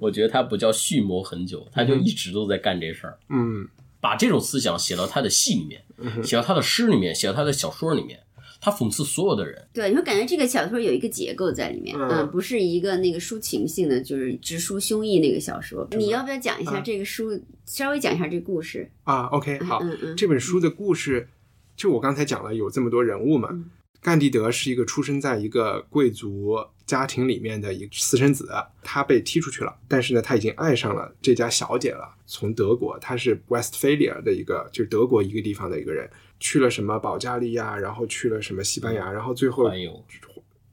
[0.00, 3.66] 我觉得他不叫蓄谋很久，他就一直都在干这事儿，嗯
[4.00, 5.82] 把这种思想写到他的戏里面，
[6.24, 8.20] 写到他的诗里面，写到他的小说里面，
[8.66, 9.64] 他讽刺所有的人。
[9.72, 15.86] 对，你会感觉这个小说有一个结构在里面，嗯嗯，不是一个那个抒情性的，就是直抒胸臆那个小说。
[15.92, 17.40] 你要不要讲一下啊这个书？
[17.64, 18.90] 稍微讲一下这个故事？
[19.04, 21.28] 啊，OK，好，嗯嗯这本书的故事，
[21.76, 23.50] 就我刚才讲了，有这么多人物嘛。
[23.52, 23.70] 嗯
[24.02, 28.48] 甘地德是一个出生在一个贵族家庭里面的一个私生子，
[28.80, 32.14] 他被踢出去了，但是呢，他已经爱上了这家小姐了。
[32.24, 40.04] 从德国，他是 Westphalia 的一个，就是德国一个地方的一个人，去了什么保加利亚，然后去了什么西班牙，然后最后环游。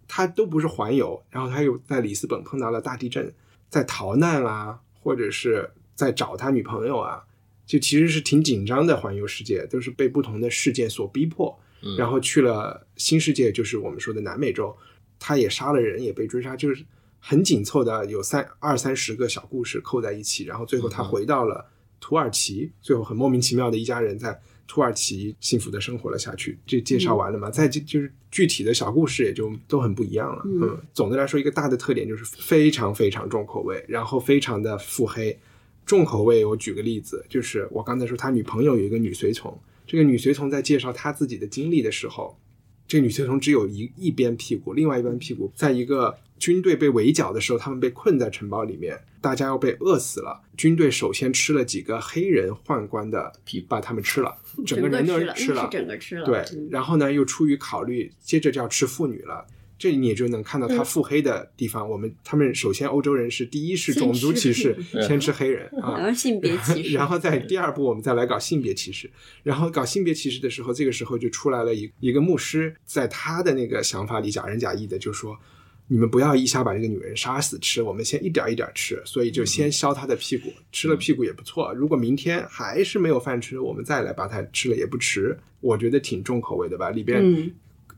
[0.08, 3.34] 他都不是环游，然后他又在里斯本碰到了大地震，
[3.68, 7.24] 在逃难啊，或者是在找他女朋友啊，
[7.66, 11.58] 就其实是挺紧张的环游世界，都是被不同的事件所逼迫。
[11.82, 11.98] 嗯。
[11.98, 14.78] 然后去了新世界，就是我们说的南美洲，
[15.18, 16.86] 他也杀了人，也被追杀，就是
[17.20, 21.66] 很紧凑的，有三二三十个小故事扣在一起，然后最后他嗯回到了
[22.00, 24.40] 土耳其，最后很莫名其妙的一家人在
[24.74, 26.58] 土耳其幸福的生活了下去。
[26.66, 27.52] 这介绍完了嘛？
[27.52, 30.42] 再就就是具体的小故事也就都很不一样了。
[30.46, 35.38] 嗯总的来说，一个大的特点就是非常非常重口味，然后非常的腹黑。
[35.86, 39.56] 重口味，我举个例子，就是我刚才说他女朋友有一个女随从，
[39.86, 42.36] 这个女随从在介绍她自己的经历的时候，
[42.88, 50.42] 这个女随从只有一一边屁股，另外一边屁股在一个军队被围剿的时候，他们被困在城堡里面，大家要被饿死了。
[50.58, 54.36] 军队首先吃了几个黑人宦官的皮，把他们吃了，
[54.68, 55.70] 整个人都吃了，吃了。
[55.72, 56.26] 整个吃了。
[56.26, 59.46] 对嗯，然后呢，又出于考虑，接着就要吃妇女了。
[59.80, 61.90] 这你也就能看到他嗯腹黑的地方。
[61.90, 69.10] 我们他们首先欧洲人是第一是种族歧视，嗯先吃黑人 啊，然后性别歧视，然后在第二步，我们再来搞性别歧视。
[69.44, 75.38] 然后搞性别歧视的时候，这个时候就出来了一一个牧师，在他的那个想法里假仁假义的就说
[75.94, 79.00] ：“你们不要一下把这个女人杀死吃，我们先一点一点吃。
[79.06, 81.72] 所以就先削她的屁股，吃了屁股也不错。
[81.76, 85.38] 如果明天还是没有饭吃，我们再来把它吃了也不迟。
[85.62, 87.52] 我觉得挺重口味的吧，里边嗯，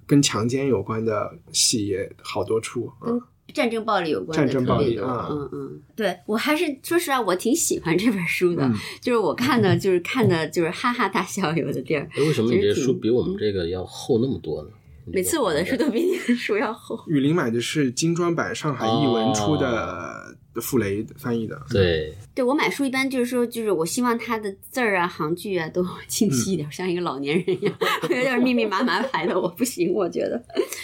[0.06, 2.92] 跟强奸有关的戏也好多出。
[3.02, 3.22] 嗯
[3.54, 12.10] 战争暴力有关的战争暴力特别多啊嗯嗯，对我还是说实话，我挺喜欢这本书的，嗯就是我看的，就是看的，就是哈哈大笑，有的地儿。
[12.14, 14.70] 哎为什么你这书比我们这个要厚那么多呢？
[15.14, 17.00] 每次我的书都比你的书要厚。
[17.08, 21.62] 雨林买的是精装版上海译文出的傅雷翻译的。
[21.70, 30.44] 对，对我买书一般就是说，就是我希望它的字儿啊、行距啊都 清晰一点，像一个老年人一样， 有点密密麻麻排的，我不行，我觉得。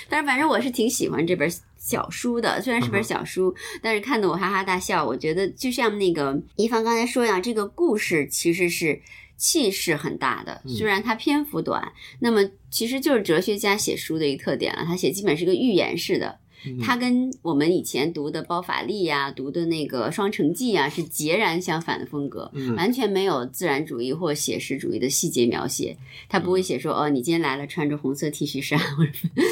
[0.09, 5.05] 但是反正我是挺喜欢这本小书的，虽然是本小书，但是看得我哈哈大笑。
[5.05, 9.01] 我觉得就像那个一凡刚才说呀，这个故事其实是
[9.41, 16.37] 气势很大的，虽然它篇幅短，那么其实就是哲学家写书的一个特点了，他写基本是个寓言式的。
[16.81, 25.97] 它跟我们以前读的《包法利》呀、读的那个《双城记》啊是截然相反的风格，完全没有自然主义或写实主义的细节描写。
[26.29, 29.11] 他不会写说哦，你今天来了，穿着红色 T 恤衫或者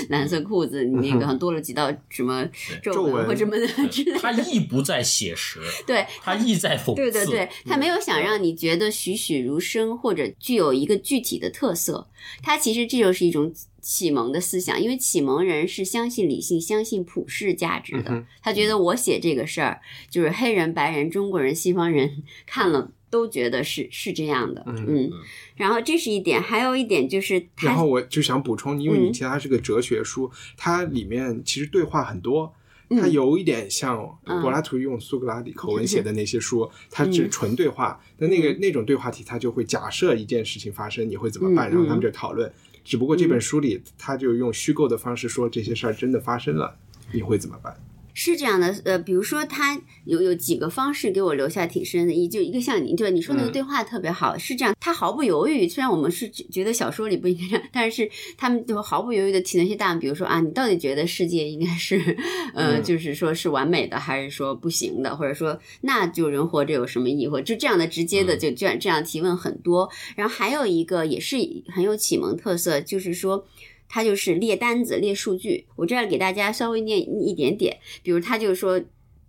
[0.10, 2.48] 蓝色裤子，你那个 多了几道什么
[2.84, 4.20] 皱纹或什么的之类的。
[4.20, 6.96] 他意不在写实， 对他意在讽刺。
[6.96, 12.08] 对对对，他没有想让你觉得栩栩如生或者具有一个具体的特色。
[12.44, 13.52] 他其实这就是一种。
[13.82, 18.26] 启蒙的思想，因为启蒙人是相信理性、相信普世价值的。
[18.42, 24.64] 他觉得我写这个事儿，就是黑人、白人、中国人、西方人看了都觉得是是这样的。
[24.68, 25.10] 嗯，
[25.56, 32.54] 然后这是一点，还有一点就是，然后我就想补充，因为你其实它是个哲学书，它里面其实对话很多，
[32.90, 38.00] 它有一点像柏拉图用苏格拉底口 吻写的那些书，它只纯对话。
[38.18, 41.70] 那那个那种对话题，它就会假设一件事情发生，你会怎么办？
[41.70, 42.52] 然后他们就讨论。
[42.90, 46.76] 只不过这本书里，他就用虚构的方式说这些事儿真的发生了，
[47.12, 47.80] 你会怎么办？
[48.22, 55.70] 是这样的，呃，比如说他有有几个方式给我留下挺深的，一就一个像你对你说那个对话特别好，是这样，他毫不犹豫。
[55.70, 62.18] 虽然我们是觉得小说里不应该这样，但是他们就毫不犹豫的提那些答案，比如说啊，你到底觉得世界应该是，
[62.54, 69.90] 呃，就是说是完美的，还是说不行的，或者说那就人活着有什么意义，或就这样的直接的就这样这样提问很多。
[70.18, 71.38] 然后还有一个也是
[71.74, 73.48] 很有启蒙特色，就是说。
[73.90, 75.66] 他就是列单子、列数据。
[75.76, 78.82] 我这儿给大家稍微念一点点，比如他就说，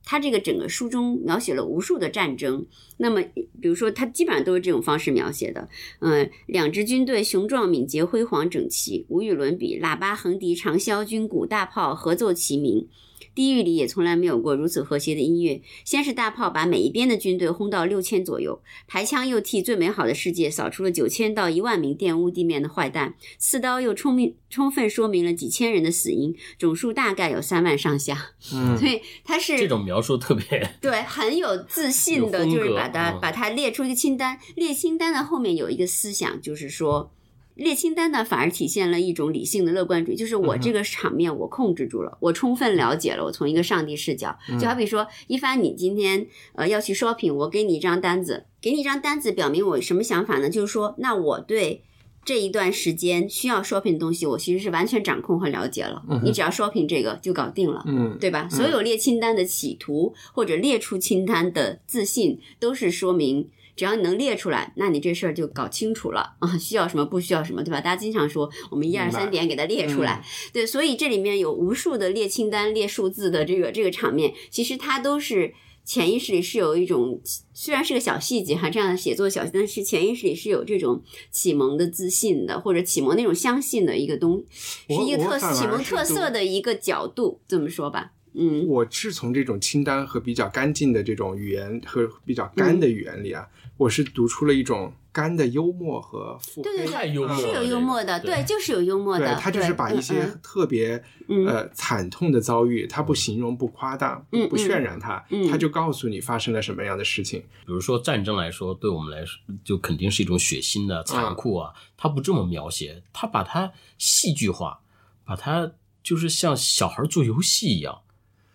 [0.05, 2.67] 他这个整个书中描写了无数的战争。
[2.99, 3.23] 那么，
[3.61, 5.69] 比如说他基本上都是这种方式描写的。
[6.01, 9.81] 嗯，两支军队雄壮、敏捷、辉煌、整齐，无与伦比。
[9.81, 12.87] 喇叭、横笛、长箫、军鼓、大炮合奏齐鸣。
[13.35, 15.61] 地狱里也从来没有过如此和谐的音乐。
[15.85, 28.33] 先是大炮把每一边的军队轰到六千左右，排枪又替最美好的世界扫出了九千到一万名玷污地面的坏蛋，刺刀又充明充分说明了几千人的死因，总数大概有三万上下。
[28.53, 34.39] 嗯，所以他是这种描述特别 对，很有自信的，就是把它把它列出一个清单。
[34.57, 37.13] 列清单的后面有一个思想，就是说。
[37.61, 50.49] 列清单呢，反而体现了一种理性的乐观主义，就是我这个场面我控制住了，我充分了解了，我从一个上帝视角，就好比说一帆，你今天呃要去 shopping，我给你一张单子，给你一张单子，表明我什么想法呢？
[50.49, 51.83] 就是说，那我对
[52.25, 58.49] 这一段时间需要 shopping 的东西，我其实是完全掌控和了解了，你只要 shopping 这个就搞定了，嗯，对吧？
[58.49, 63.51] 所有列清单的企图或者列出清单的自信，都是说明。
[63.77, 67.81] 只要你能列出来，那你这事儿就搞清楚了 啊，需要什么不需要什么，对吧？
[67.81, 75.55] 大家经常说我们一二三点给它列出来，对，所以这里面有无数的列清单、列数字的这个这个场面，其实它都是
[75.85, 77.21] 潜意识里是有一种，
[77.55, 84.45] 虽然是个小细节哈，这样的写作小，但是潜意识里是有这种启蒙的自信的，或者启蒙那种相信的一个东，
[84.89, 88.13] 是一个特启蒙特色的一个角度，这么说吧。
[88.35, 93.49] 嗯，我是从这种清单和比较干净的这种语言和比较干的语言里啊。
[93.77, 99.35] 我是读出了一种干的幽默和腹黑，太幽默，是有幽默的，对，就是有幽默的。
[99.37, 101.03] 他就是把一些特别
[101.47, 107.41] 呃惨痛的遭遇，他不形容、不夸大、不渲染它，他就告诉你发生了什么样的事情。
[107.41, 111.73] 比如说战争来说，对我们来说就肯定是一种血腥的、残酷啊。
[111.97, 114.81] 他不这么描写，他把它戏剧化，
[115.25, 118.03] 把它就是像小孩做游戏一样，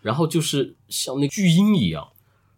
[0.06, 2.08] 然后就是像那巨婴一样。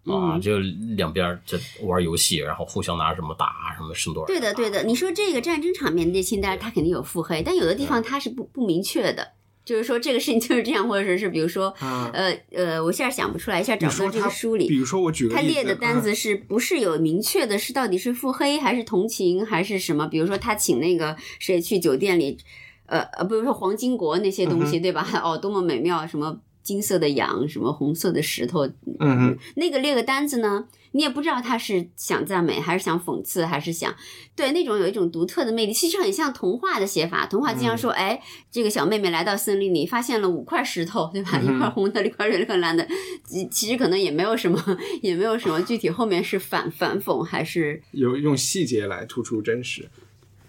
[0.10, 0.58] 啊，就
[0.96, 4.26] 两边在玩游戏，然后互相拿什么打什么圣多尔。
[4.26, 4.82] 对的，对的。
[4.84, 9.34] 你说这个战争场面列清单，它肯定有腹黑，但有的地方它是不不明确的，
[9.66, 11.76] 就是说这个事情就是这样，或者说是比如说，
[12.14, 14.70] 呃呃，我现在想不出来，一下找不到这个书里。
[14.70, 20.08] 比如说我举个他列的单子是不是有明确的，是到底是腹黑还是同情还是什么？
[20.08, 22.38] 比如说他请那个谁去酒店里，
[22.86, 25.06] 呃呃，比如说黄金国那些东西，对吧？
[25.22, 26.40] 哦，多么美妙，什么？
[26.68, 28.68] 金色的羊，什么红色的石头，
[29.00, 33.96] 嗯那个列个单子呢，你也不知道他是想赞美，还是想讽刺，还是想
[34.36, 37.26] 对那种有一种独特的魅力，其实很像童话的写法。
[37.26, 41.40] 童话经常说，哎，这个小妹妹来到森林里，发现了五块石头，对吧？
[41.40, 42.86] 一块红的，一块绿，一块蓝的。
[43.50, 44.62] 其实可能也没有什么，
[45.02, 49.88] 也没有什么具体，后面是反反讽还是有用细节来突出真实，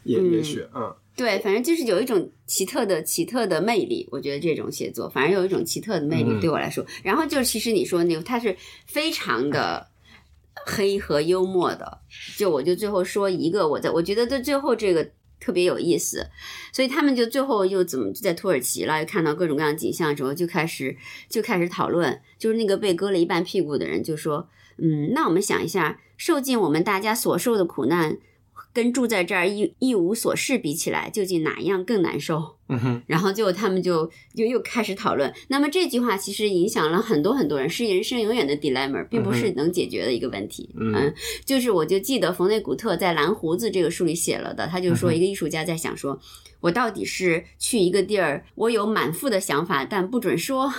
[0.03, 0.93] 也也许，嗯。
[1.19, 4.09] 对，反正就是有一种奇特的、奇特的魅力。
[4.13, 6.87] 我觉得这种写作反正有一种奇特的魅力，嗯对我来说。
[7.03, 8.57] 然后就是，其实你说那个，它是
[8.87, 9.89] 非常的
[10.65, 11.99] 黑和幽默的。
[12.37, 15.11] 就我就最后说一个，我在我觉得在最后这个
[15.41, 16.25] 特别有意思，
[16.73, 20.97] 所以他们就最后又怎么在土耳其了，又看到各种各样的景象之后，就开始
[21.29, 28.19] 就开始讨论，就是那个被割了一半屁股的人就说，嗯，那我们想一下，受尽我们大家所受的苦难。
[28.79, 32.59] 跟住在这儿一一无所事比起来，究竟哪一样更难受？
[32.69, 35.35] 嗯哼，然后就他们就又又开始讨论。
[35.49, 40.71] 那么这句话其实影响了很多很多人，是人生永远的 dilemma，并不是能解决的一个问题。
[40.79, 41.13] 嗯
[41.45, 46.21] 就是我就记得冯内古特在《蓝胡子》这个书里写了的，他就说一个艺术家在想说，
[46.61, 50.73] 我到底是去一个地儿，我有满腹的想法，但不准说，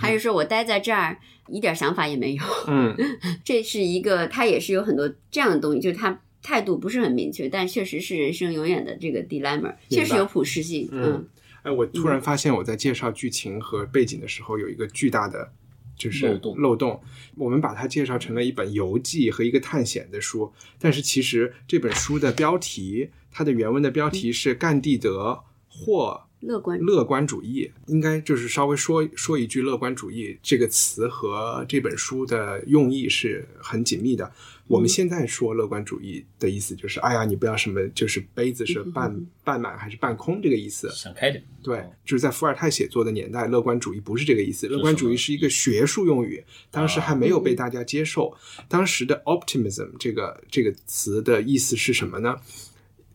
[0.00, 2.42] 还是说我待在这儿一点想法也没有？
[2.66, 2.96] 嗯
[3.44, 10.86] 这是一个，他也是有很多这样的东西，就是他态度不是很明确，但确实是人生永远的这个 dilemma，确实有普适性。
[10.92, 11.26] 嗯
[11.62, 15.50] 哎，我突然发现我在介绍剧情和背景的时候有一个巨大的
[15.96, 17.00] 就是漏洞漏洞。
[17.36, 34.30] 我们把它介绍成了一本游记和一个探险的书，但是其实这本书的标题，它的原文的标题是干地德或乐观乐观主义，应该就是稍微说说一句，乐观主义这个词和这本书的用意是很紧密的。
[34.66, 40.88] 我们现在说乐观主义的意思就是，哎呀，你不要什么，就是杯子是半半满还是半空这个意思。
[40.90, 41.44] 想开点。
[41.62, 44.66] 对，就是在伏尔泰写作的年代，乐观主义不是这个意思。
[44.66, 48.34] 乐观主义是一个学术用语，当时还没有被大家接受。
[48.66, 52.36] 当时的 optimism 这个这个词的意思是什么呢？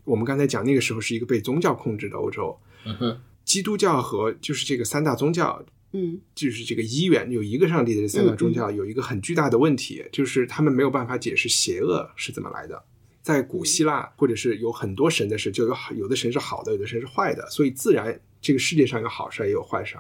[0.03, 12.83] 我们刚才讲那个时候是一个被宗教控制的欧洲，嗯哼，基督教和就是这个三大宗教，嗯就是这个一元有一个上帝的这三个宗教有一个很巨大的问题，就是他们没有办法解释邪恶是怎么来的。
[13.21, 19.97] 在古希腊，或者是有很多神的事，就有好有的神是好的，有的神是坏的，所以自然这个世界上有好事也有坏事。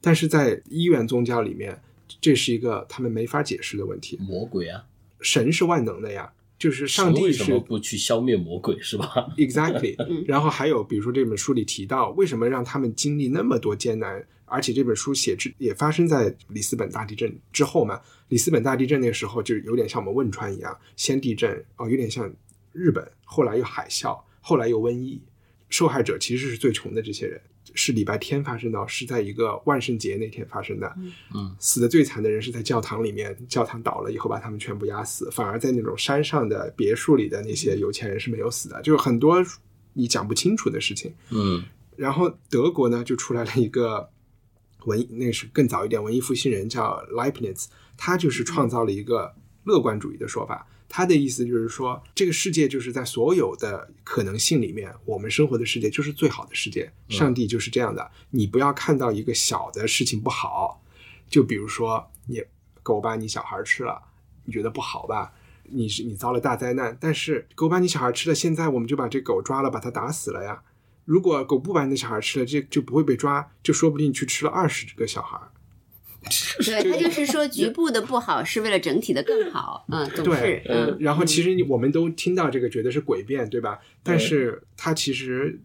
[0.00, 1.80] 但是在一元宗教里面，
[2.20, 4.18] 这是一个他们没法解释的问题。
[4.20, 4.84] 魔鬼啊，
[5.20, 18.00] 神是万能的呀，就是上帝是为什么不去消灭魔鬼是吧？Exactly， 然后还有比如说这本书里提到，为什么让他们经历那么多艰难，而且这本书写之也发生在里斯本大地震之后嘛？
[18.28, 22.32] 里斯本大地震那个时候就有点像我们汶川一样，先地震哦，有点像
[22.72, 25.20] 日本，后来又海啸，后来又瘟疫，
[25.68, 27.40] 受害者其实是最穷的这些人。
[27.76, 30.94] 是礼拜天发生的，是在一个万圣节那天发生的。
[31.34, 39.44] 嗯，死的最惨的人是在教堂里面，教堂倒了以后把他们全部压死，反而在那种山上的别墅里的那些有钱人是没有死的，就是很多
[39.94, 41.12] 你讲不清楚的事情。
[41.30, 41.64] 嗯
[41.96, 44.08] 然后德国呢，就出来了一个
[44.84, 47.66] 文艺，那是更早一点文艺复兴人叫 Leibniz，
[47.96, 50.66] 他就是创造了一个乐观主义的说法。
[50.88, 56.92] 他的意思就是说，这个世界就是在所有的可能性里面，我们生活的世界就是最好的世界。
[57.08, 60.84] 上帝就是这样的，你不要看到一个小的事情不好，
[61.28, 62.44] 就比如说你
[62.82, 64.00] 狗把你小孩吃了，
[64.44, 65.32] 你觉得不好吧？
[65.64, 70.62] 你是你遭了大灾难，但是狗把你小孩吃了，现在我们就把这狗抓了，把它打死了呀。
[71.04, 75.38] 如果狗不把你的小孩吃了，这就不会被抓，就说不定去吃了二十个小孩。
[76.64, 83.78] 对他就是说局部的不好是为了整体的更好，嗯，总对是嗯，然后其实你我们都听到这个，觉得是诡辩，对吧？
[84.02, 85.60] 但是他其实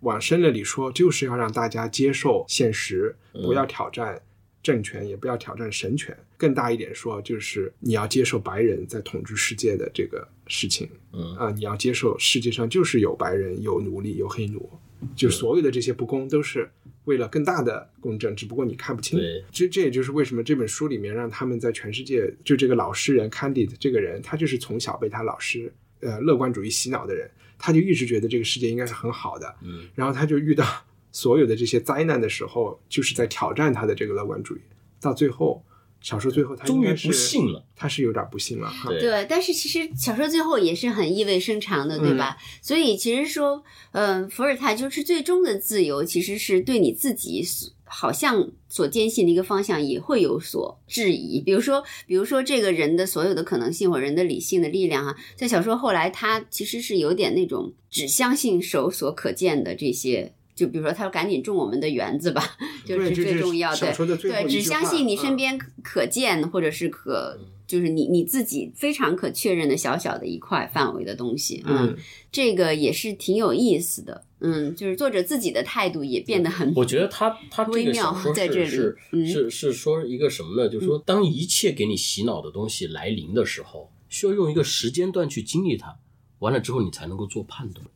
[0.00, 4.22] 往深了里说，就是要让大家接受现实，不要挑战
[4.62, 6.16] 政权，也不要挑战神权。
[6.36, 10.88] 更大一点说，就是你要接受白人在统治世界的这个事情。
[11.12, 14.70] 嗯啊，你要接受世界上就是有白人、有奴隶、有黑奴，
[15.14, 16.70] 就所有的这些不公都是
[17.04, 19.18] 为了更大的公正，只不过你看不清。
[19.18, 30.64] 对这这也就是为什么这本书里面让他们在全世界，就这个老诗人 Candid 这个人，他就是从小被他老师呃乐观主义洗脑的人，他就一直觉得这个世界应该是很好的，嗯，然后他就遇到
[31.12, 34.60] 所有的这些灾难的时候，就是在挑战他的这个乐观主义，
[35.00, 35.64] 到最后
[36.04, 38.90] 小说最后他终于不信了，他是有点不信了哈。
[38.90, 42.36] 对对，但是其实小说最后也是很意味深长的，对吧？
[42.60, 51.40] 所以其实说，嗯、伏尔泰就是最终的自由，其实是对你自己所好像所坚信的一个方向也会有所质疑。
[51.40, 60.34] 比如说，比如说这个人的所有的可能性或人的理性的力量啊，在小说后来，他其实是有点那种只相信手所可见的这些。
[60.54, 63.76] 就比如说，他说：“赶紧种我们的园子吧，就是最重要的。
[63.76, 71.62] 小说的最后对，只相信你身嗯边可见或者是可，就是你你自己非常可确认的小小的一块范围的东西。
[71.66, 71.96] 嗯，
[72.30, 74.24] 这个也是挺有意思的。
[74.40, 80.68] 嗯，就是作者自己的态度也变得很，我觉得他他这微妙个小说在这里是是嗯是是说一个什么呢？
[80.68, 85.96] 就是说，当一切给你洗脑的东西来临的时候，需要用一个时间段去经历它，
[86.40, 87.86] 完了之后你才能够做判断。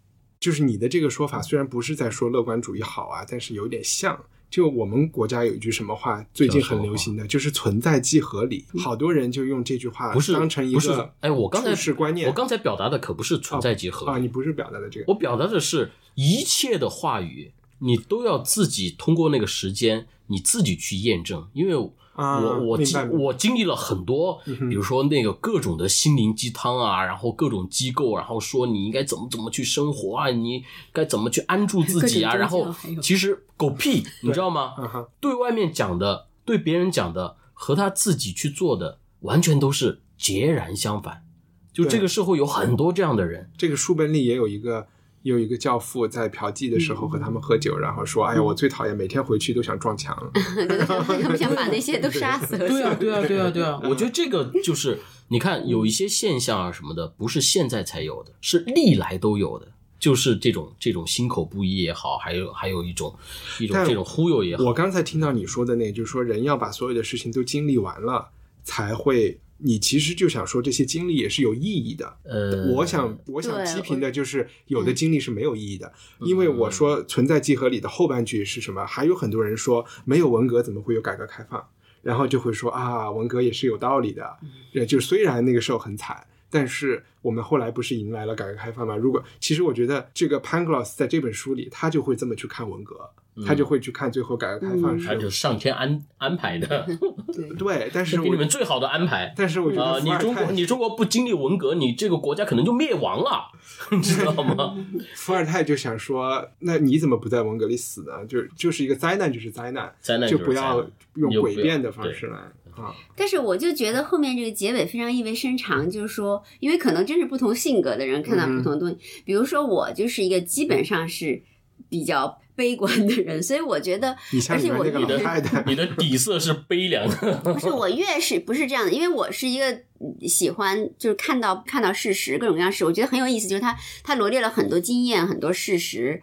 [0.41, 4.19] 就是你的这个说法虽然不是在说乐观主义好啊，但是有点像。
[4.51, 12.27] 就我们国家有一句什么话，最近很流行的就是“存在即合理”，好多人就用这句话不是当成一不是个哎，我刚才是观念。
[12.27, 21.47] 我刚才表达的可不是存在即合理啊，你不是表达的这个，我表达的是一切的话语，你都要自己通过那个时间，你自己去验证。
[21.53, 34.75] 因为我、啊我经我经历了很多，比如说那个各种的心灵鸡汤啊，然后各种机构，然后说你应该怎么怎么去生活啊，你该怎么去安住自己啊，然后其实狗屁，你知道吗？
[34.79, 41.25] 嗯，对外面讲的，对别人讲的和他自己去做的，完全都是截然相反。
[41.73, 44.89] 就这个社会有很多这样的人，这个书本里也有一个。
[45.23, 50.17] 有一个教父在嫖妓的时候和他们喝酒，然后说：“哎呀，我最讨厌每天回去都想撞墙。
[50.37, 52.57] 他们想把那些都杀死。
[52.59, 53.81] 对啊，对啊，对啊，对啊！
[53.85, 54.99] 我觉得这个就是，
[55.29, 59.69] 你看有一些现象啊什么的，不是现在才有的，是历来都有的。
[59.99, 63.13] 就是这种这种心口不一也好，还有还有一种
[63.59, 68.31] 一种这种忽悠也好，我刚才听到你说的那，就是说人要把所有的事情都经历完了，
[68.63, 69.41] 才会。
[69.59, 72.17] 你其实就想说这些经历也是有意义的。
[72.25, 78.87] 呃，我想，我想批评的就是有的经历是没有意义的，因为我说存在即合理的后半句是什么？
[78.87, 81.69] 还有很多人说没有文革怎么会有改革开放？
[82.03, 84.37] 然后就会说啊，文革也是有道理的。
[84.75, 88.97] 呃，就虽然那个时候很惨，但是我们后来不是迎来了改革开放吗？
[88.97, 93.11] 如果其实我觉得这个 Pangloss 在这本书里，他就会这么去看文革，
[93.47, 96.87] 他就会去看最后改革开放嗯是他就上天安安排的，
[97.59, 99.33] 对，但是给你们最好的安排。
[99.37, 103.51] 但是我觉啊、得你中国你中国不经历文革，你这个国家可能就灭亡了，
[103.93, 104.77] 你知道吗？
[105.15, 108.25] 伏尔泰就想说，那你怎么不在文革里死呢？
[108.27, 110.79] 就就是一个灾难，就是灾难，灾难就不要
[111.15, 112.37] 用你就不要诡辩的方式来
[112.75, 112.95] 啊。
[113.17, 118.97] 但是我就觉得后面这个结尾非常意味深长，就是说，因为可能真是不同性格的人看到不同的东西。
[119.25, 121.43] 比如说我就是一个基本上是
[121.89, 127.37] 比较悲观的人，所以我觉得你，像而且我你们那个老太太，你的底色是悲凉的。
[127.45, 136.21] 不是我越是不是这样的，因为我是一个嗯喜欢就是看到看到事实各种各样事，我觉得很有意思，就是他他罗列了很多经验很多事实。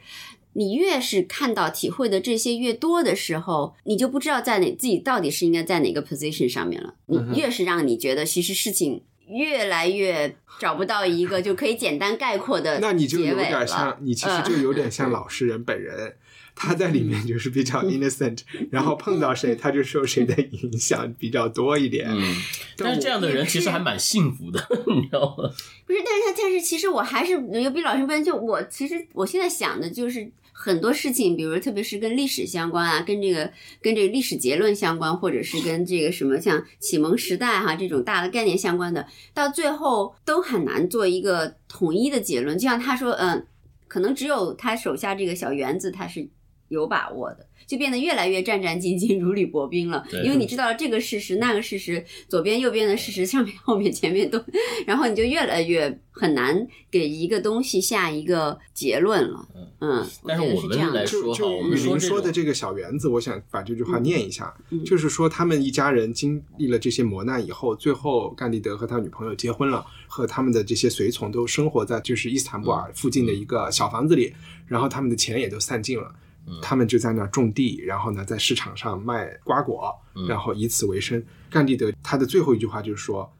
[0.57, 6.95] 你越是看到体会的这些越多的时候，你就不知道在哪自己到底是应该在哪个 position 上面了。
[7.07, 16.15] 你越是让你觉得其实事情越来越找不到一个就可以简单概括的那你就有结尾了点像，你其实就有点 像老实人本人。
[16.55, 18.39] 他在里面就是比较 innocent，
[18.71, 22.07] 然后碰到谁他就受谁的影响比较多一点。
[22.09, 22.35] 嗯，
[22.77, 25.49] 但是这样的人其实还蛮幸福的， 你知道吗？
[25.85, 33.51] 不是，但是他但是其实我还是有比老师问，就我其实我现在想的就是很多事情，比如特别是跟历史相关啊，跟这个
[33.81, 42.57] 跟这个历史结论相关，或者是跟这个什么像启蒙时代哈、这种大的概念相关的，到最后都很难做一个统一的结论。
[42.57, 43.45] 就像他说，嗯，
[43.87, 46.29] 可能只有他手下这个小园子他是
[46.69, 47.45] 有把握的。
[47.67, 54.39] 就变得越来越战战兢兢、 如履薄冰了，对因为你知道了这个事实、那个事实，左边、右边的事实，上面、 后面、前面都，
[54.85, 59.47] 然后你就越来越很难给一个东西下一个结论了。
[59.79, 61.05] 嗯，但是我们来是这样的。
[61.07, 74.31] 就就说好我们说说的这个小园子，我想把这句话念一下，嗯就是说他们一家人经历了这些磨难以后，最后甘地德和他女朋友结婚了，和他们的这些随从都生活在就是伊斯坦布尔附近的一个小房子里，
[74.67, 76.13] 然后他们的钱也都散尽了。
[76.61, 79.93] 他们就在那儿种地，然后呢，在市场上卖瓜果，
[80.27, 81.23] 然后以此为生。
[81.49, 83.31] 甘地德他的最后一句话就是说：“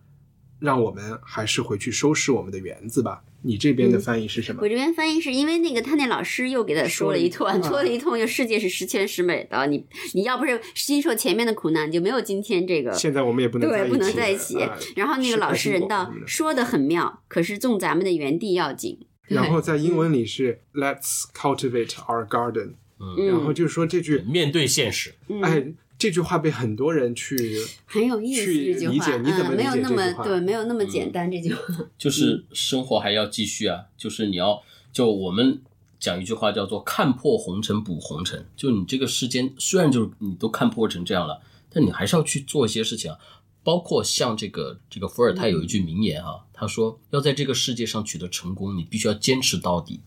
[0.60, 4.62] 让我们还是回去收拾我们的园子吧。”你这边的翻译是什么？
[4.64, 9.86] 我这边翻译是因为那个他那老师又给他说了一通，说了一通说了一通，就世界是十全十美的，你
[10.16, 12.91] 你要不是经受前面的苦难，你就没有今天这个。
[12.93, 14.76] 现在我们也不能在对，一起，不能在一起啊。
[14.95, 18.97] 然后那个老实人道说的很妙，可是种咱们的园地要紧。
[19.28, 25.66] 然后在英文里是 Let's cultivate our garden，嗯然后就是说这句，面对现实，哎，
[25.98, 30.24] 这句话被很多人去很有意思去理解，你怎么没有那解这句话？
[30.24, 31.62] 么对，没有那么简单这句话。
[31.98, 35.62] 就是生活还要继续啊，就是你要就我们
[36.00, 43.18] 讲一句话叫做“看破红尘补红尘”，就你这个世间虽然就是你都看破成这样了，但你还是要去做一些事情啊。
[43.64, 50.02] 包括像这个这个伏尔泰有一句名言啊，他说要在这个世界上取得成功，你必须要坚持到底，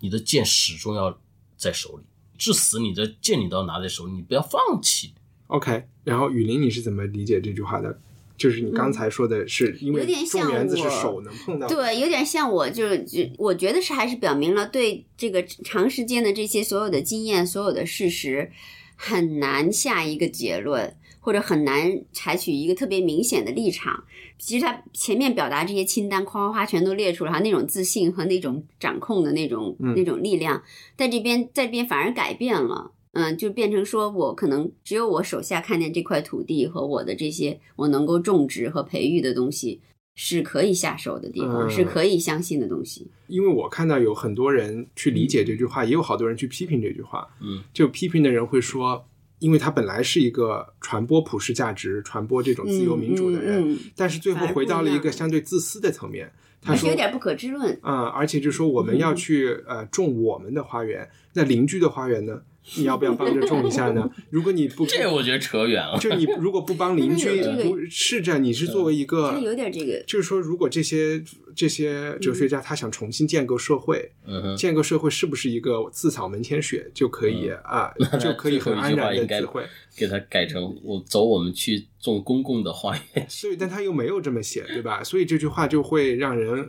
[0.00, 1.20] 你的剑始终要
[1.56, 2.04] 在手里，
[2.38, 5.12] 至死你的剑你都要拿在手里，你不要放弃。
[5.48, 8.00] OK，然后雨林你是怎么理解这句话的？
[8.36, 18.50] 就是你刚才说的是因为有点像种子是手能碰到的，对，有点像我就就我觉得是还是表明了对这个长时间的这些所有的经验、所有的事实
[18.96, 24.04] 很难下一个结论，或者很难采取一个特别明显的立场。
[24.38, 30.62] 其实他前面表达这些清单，夸夸夸全都列出来，那种自信和那种掌控的那种、嗯那种力量，
[30.96, 32.92] 在这边在这边反而改变了。
[33.16, 39.80] 嗯，就变成说我可能只有我手下看见这块土地和我的这些我能够种植和培育的东西
[40.14, 43.10] 是可以下手的地方，嗯是可以相信的东西。
[43.26, 47.26] 因为我看到有很多人去理解这句话，也有好多人去批评这句话。
[47.40, 49.08] 嗯，就批评的人会说，
[49.40, 56.32] 因为他本来是一个传播普世价值、传播这种自由民主的人，嗯嗯但是最后回到了一个相对自私的层面。
[56.62, 57.78] 他说有点不可知论。
[57.82, 62.40] 啊、而且就说我们要去呃种我们的花园，那邻居的花园呢，
[62.76, 64.10] 你要不要帮着种一下呢？
[64.30, 65.98] 如果你不，这我觉得扯远了。
[65.98, 71.22] 就你如果不帮邻居， 这个不试着你是作为一个它有点这个，就是说，如果这些
[71.54, 74.10] 这些哲学家他想重新建构社会，
[74.56, 79.62] 建构社会是不是一个自扫门前雪就可以、啊，就 可以很安然的嗯最后一句话应该自会？
[79.96, 83.26] 给他改成我走，我们去种公共的花园。
[83.28, 85.04] 所以，但他又没有这么写，对吧？
[85.04, 86.68] 所以这句话就会让人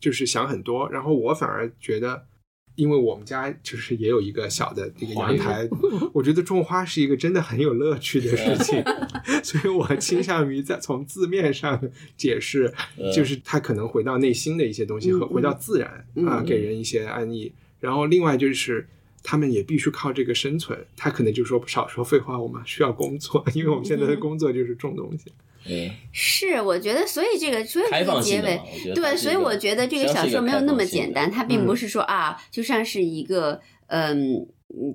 [0.00, 0.88] 就是想很多。
[0.90, 2.24] 然后我反而觉得，
[2.74, 5.68] 因为我们家就是也有一个小的那个阳台，
[6.12, 8.82] 我觉得种花是一个真的很有乐趣的事情，
[9.42, 11.80] 所以我倾向于在从字面上
[12.16, 12.72] 解释，
[13.14, 17.52] 就是他可能回到内心的一些东西和回到自然啊，给人一些安逸。
[17.80, 18.86] 然后另外就是。
[19.26, 25.32] 他们也必须靠这个生存，他可能就说少说废话，我们需要工作，因为我们现在的工作就是种东西。
[25.32, 25.53] 嗯，
[26.12, 28.60] 是我觉得，所以这个所以这个结尾
[28.94, 34.46] 对，所以我觉得这个小说没有那么简单，它并不是说啊，就像是一个嗯。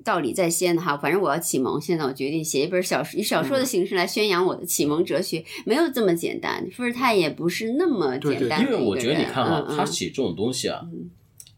[0.04, 6.68] 道理在先哈，反正我要启蒙，现在我决定写一本小说，以小说的形式来宣扬我的启蒙哲学，没有这么简单。
[6.70, 8.60] 伏尔泰也不是那么简单。
[8.60, 11.08] 因为我觉得你看哈，嗯他写这种东西啊嗯，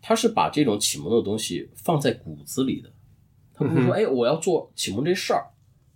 [0.00, 2.92] 他是把这种启蒙的东西放在骨子里的。
[3.52, 5.46] 他不是说， 哎，我要做启蒙这事儿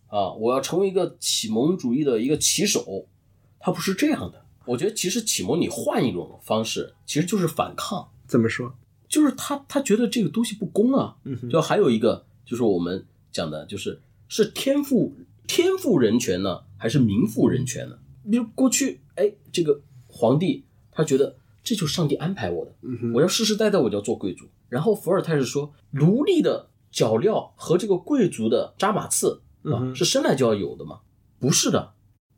[0.09, 3.07] 啊，我要成为一个启蒙主义的一个旗手，
[3.59, 4.45] 他不是这样的。
[4.65, 8.73] 我觉得其实启蒙你换一种方式，其实就是反抗，怎么说？
[9.09, 11.17] 就是他他觉得这个东西不公啊。
[11.25, 15.15] 嗯哼就还有一个就是我们讲的，就是是天赋
[15.47, 17.97] 天赋人权呢，还是民赋人权呢？
[18.29, 24.47] 比如过去，哎，这个皇帝他觉得这就是上帝安排我的，嗯哼我要世世代代我就要做贵族。
[24.69, 29.41] 然后伏尔泰是说，奴隶的脚镣和这个贵族的扎马刺
[29.95, 31.01] 是生来就要有的吗？
[31.39, 31.95] 不是的，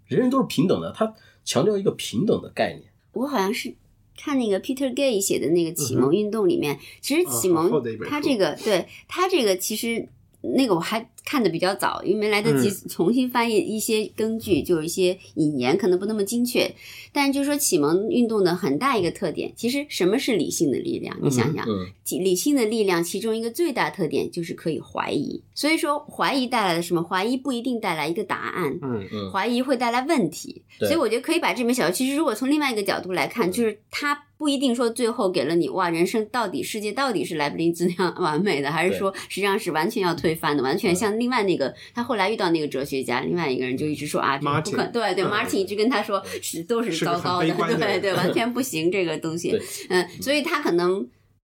[0.07, 0.93] 人人都是平等的。
[0.93, 1.15] 他
[1.45, 2.93] 强调一个平等的概念。
[3.13, 3.75] 我好像是
[4.17, 10.09] 看那个 Peter Gay 写的那个启蒙运动里面，其实启蒙厚的一本书它这个对他这个其实
[10.41, 16.75] 那个我还看的比较早，因为没来得及嗯重新翻译一些根据，就有一些引言可能不那么精确，
[17.13, 21.15] 但就是说启蒙运动的很大一个特点，其实什么是理性的力量？
[21.23, 21.87] 你想想，嗯
[22.25, 25.43] 理性的力量，其中一个最大特点就是可以怀疑。
[25.55, 27.03] 所以说，怀疑带来了什么？
[27.03, 30.63] 怀疑不一定带来一个答案，嗯嗯怀疑会带来问题。
[30.79, 49.59] 所以我觉得可以把这本小说，其实如果从另外一个角度来看，就是它不一定说最后给了你哇，人生到底世界到底是莱布林兹那样完美的，还是说实际上是完全要推翻的，完全像另外那个他后来遇到那个哲学家，另外一个人就一直说啊，这个不可对对嗯，Martin 一直跟他说是都是糟糕的，对对，完全 不行这个东西，
[49.89, 51.09] 嗯，所以他可能。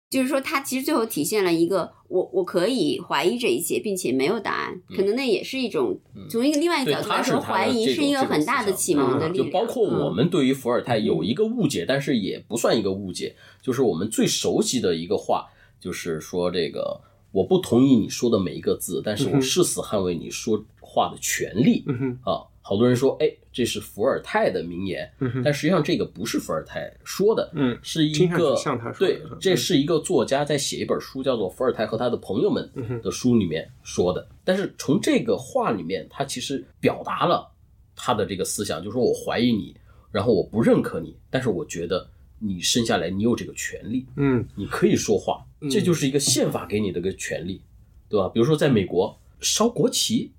[0.09, 5.99] 就是说，他其实最后体现了一个我我可以怀疑这一切，并且没有答案，可能那也是一种
[6.29, 9.47] 从一个另外一个，角度来说，怀疑是一个很大的启蒙的力量。
[9.47, 15.47] 就包括我们对于伏尔泰有一个误解，但是也不算一个误解，就是我们最熟悉的一个话，
[15.81, 17.01] 就是说这个
[17.33, 21.83] 我不同意你说的每一个字，但是我誓死捍卫你说话的权利。
[22.23, 32.69] 啊，好多人说，哎，这是伏尔泰的名言，嗯但实际上这个不是伏尔泰说的，嗯是一个像他说的对嗯，这是一个作家在写一本书，叫做《伏尔泰和他的朋友们
[33.01, 34.25] 的书里面说的。
[34.45, 37.51] 但是从这个话里面，他其实表达了
[37.95, 39.75] 他的这个思想，就是说我怀疑你，
[40.11, 42.07] 然后我不认可你，但是我觉得
[42.39, 44.45] 你生下来你有这个权利，嗯。
[44.55, 47.61] 你可以说话，这就是一个宪法给你的一个权利，
[48.09, 48.29] 对吧？
[48.29, 50.31] 比如说在美国烧国旗，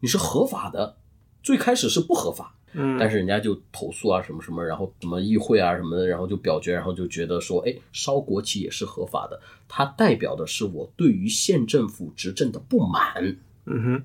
[0.00, 0.98] 你是合法的，
[1.42, 14.02] 最开始是不合法，嗯，但是人家就投诉啊什么什么，然后什么议会啊什么的，然后就表决，然后就觉得说，哎，烧国旗也是合法的，它代表的是我对于县政府执政的不满，嗯哼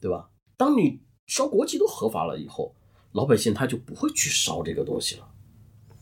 [0.00, 0.28] 对吧？
[0.56, 2.74] 当你烧国旗都合法了以后，
[3.12, 5.28] 老百姓他就不会去烧这个东西了。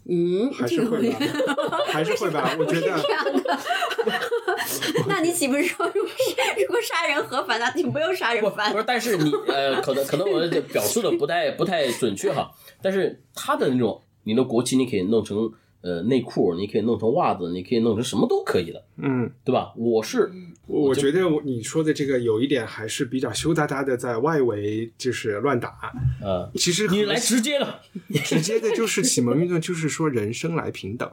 [0.08, 1.18] 嗯，还是会吧，
[1.90, 2.54] 还是会吧。
[2.58, 3.58] 我觉得 这样的。
[5.08, 12.50] 那你岂不是说，如果是如果杀人合法，那就不用杀人不犯不是，但是你呃，可能可能我表述的不太不太准确哈，
[12.80, 15.50] 但是他的那种，你的国旗你可以弄成
[15.82, 19.72] 呃内裤，你可以弄成袜子，你可以弄成什么都可以的，嗯，对吧？
[19.76, 20.30] 我是
[20.66, 25.92] 我就觉得我你说的这个有一点还是比较羞答答的，在外围就是乱打。
[26.20, 27.80] 呃，其实你来直接的
[28.24, 31.10] 直接的就是启蒙运动，就是说人生来平等。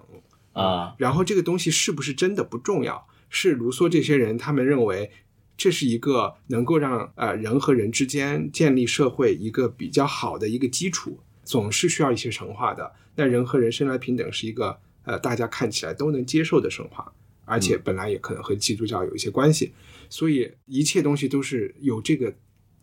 [0.54, 5.10] 啊，然后这个东西是不是真的不重要，是卢梭这些人他们认为
[5.58, 12.92] 这是一个能够让呃人和人之间建立社会一个比较好的一个基础，总是需要一些神话的。
[13.16, 17.14] 那人和人生来平等是一个呃大家看起来都能接受的神话，
[17.46, 19.74] 而且本来也可能和基督教有一些关系，
[20.10, 22.34] 所以一切东西都是有这个，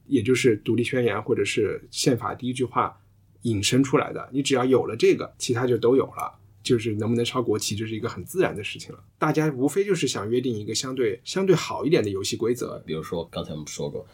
[0.07, 3.01] 也就是独立宣言或者是宪法第一句话
[3.43, 4.29] 引申出来的。
[4.33, 6.39] 你只要有了这个，其他就都有了。
[6.63, 9.03] 就是能不能超国旗，这是一个很自然的事情了。
[9.19, 12.79] 大家无非就是想约定一个相对相对好一点的游戏规则。
[12.85, 14.07] 比如说刚才我们说过，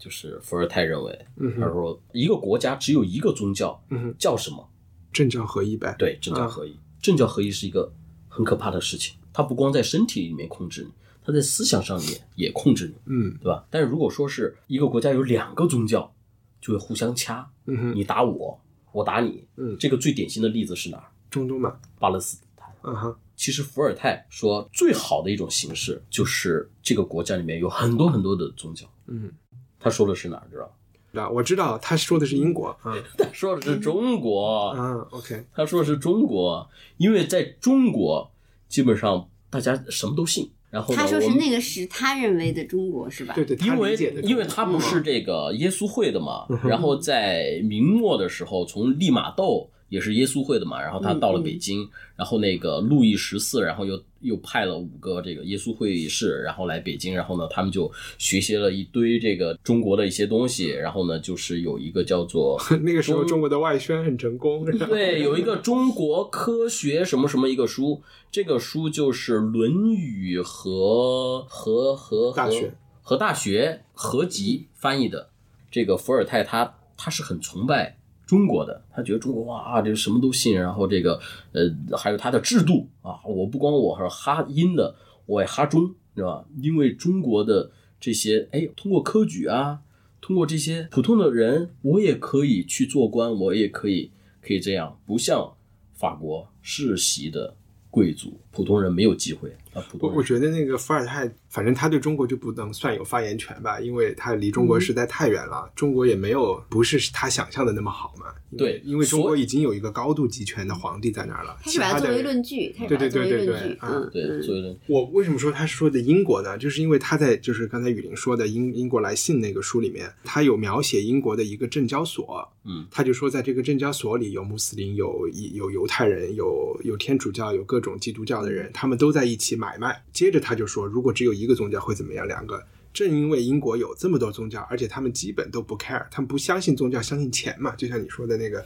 [0.00, 4.68] 就是伏尔泰认为，嗯，他说一个国家只有一个宗教，嗯哼，叫什么？
[5.12, 5.94] 政教合一呗。
[5.98, 6.76] 对，政教合一。
[7.00, 7.92] 政教合一是一个
[8.28, 10.90] 很可怕的事情，它不光在身体里面控制你，
[11.24, 13.66] 它在思想上面也控制你，嗯对吧？
[13.70, 16.12] 但是如果说是一个国家有两个宗教，
[16.60, 18.58] 就会互相掐，嗯哼，你打我，
[18.92, 19.44] 我打你。
[19.56, 21.10] 嗯这个最典型的例子是哪儿？
[21.28, 22.68] 中东嘛，巴勒斯坦。
[22.84, 28.86] 嗯哼，其实伏尔泰说，最好的一种形式就是这个国家里面有很多很多的宗教。
[29.06, 29.32] 嗯，
[29.80, 30.46] 他说的是哪儿？
[30.50, 30.72] 知道吗？
[31.14, 32.76] 啊，我知道他说的是英国。
[32.84, 34.74] 嗯 他说的是中国。
[34.78, 38.30] 嗯，OK，他说的是中国，因为在中国
[38.68, 40.50] 基本上大家什么都信。
[40.70, 43.34] 然后，他说是那个是他认为的中国是吧？
[43.34, 51.86] 对对，因为理解的因为他不是嗯这个耶稣会的嘛，然后在明末的时候，从利玛窦也是耶稣会的嘛，然后他到了北京，
[52.16, 64.64] 然后那个路易十四，然后又又派了五个这个耶稣会士，然后来北京，然后呢，他们就学习了一堆这个中国的一些东西，然后呢，就是有一个叫做 那个时候中国的外宣很成功。
[64.64, 72.72] 对，有一个中国科学什么什么一个书，这个书就是《论语》和和和大学
[73.02, 75.28] 和大学合集翻译的。
[75.70, 77.98] 这个伏尔泰他他是很崇拜
[78.32, 81.20] 中国的，他觉得中国哇，这什么都信，然后这个
[81.52, 84.94] 呃还有他的制度啊，我不光我是哈阴的，
[85.26, 86.42] 我也哈中，对吧？
[86.62, 87.70] 因为中国的
[88.00, 89.80] 这些哎，通过科举啊，
[90.22, 94.10] 通过这些普通的人，我也可以去做官，我也可以
[94.40, 95.52] 可以这样，不像
[95.92, 97.54] 法国世袭的
[97.90, 99.54] 贵族，普通人没有机会
[99.98, 108.26] 我我觉得那个伏尔泰，反正他对中国就不能算有发言权吧，因为他离中国实在太远了，中国也没有不是他想象的那么好嘛。
[108.54, 114.42] 对因为中国已经有一个高度集权的皇帝在那儿了，他是把它作为其他的论据，他对对对对，对啊嗯，对，嗯。
[114.42, 116.58] 所以呢，我为什么说他说的英国呢？
[116.58, 130.02] 就是因为他在就是刚才雨林说的英英国来信那个书里面，他有描写英国的一个证交所，嗯，他就说在这个证交所里有穆斯林，有有犹太人，有有天主教，有各种基督教的人，他们都在一起买卖。
[130.12, 132.26] 接着他就说，如果只有一个宗教会怎么样？
[132.26, 132.60] 两个。
[132.92, 137.74] 正因为英国有这么多宗教，而且他们基本都不 care，他们不相信宗教，相信钱嘛。
[137.76, 138.62] 就像你说的那个，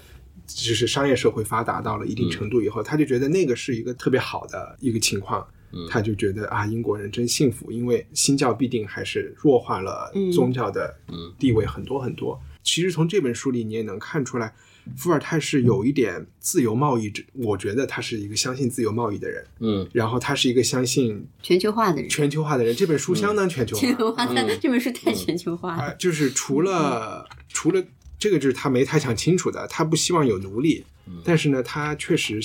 [0.47, 5.47] 就是商业社会发达到了一定程度以后，他就觉得那个是一个特别好的一个情况。
[5.91, 10.97] 他就觉得啊，英国人真幸福，因为新教必定还是弱化了宗教的
[11.39, 12.41] 地位很多很多。
[12.67, 14.53] 其实从这本书里你也能看出来，
[14.97, 22.75] 伏尔泰是有一点自由贸易者，我觉得他是一个相信自由贸易的人，嗯，然后他是一个相信全球化的人，全球化的人。
[22.75, 24.27] 这本书相当全球化， 全球化
[24.61, 27.83] 这本书太全球化啊、了，就是除了除了
[28.19, 30.85] 这个，就是他没太想清楚的，他不希望有奴隶，
[31.25, 32.41] 但是呢，他确实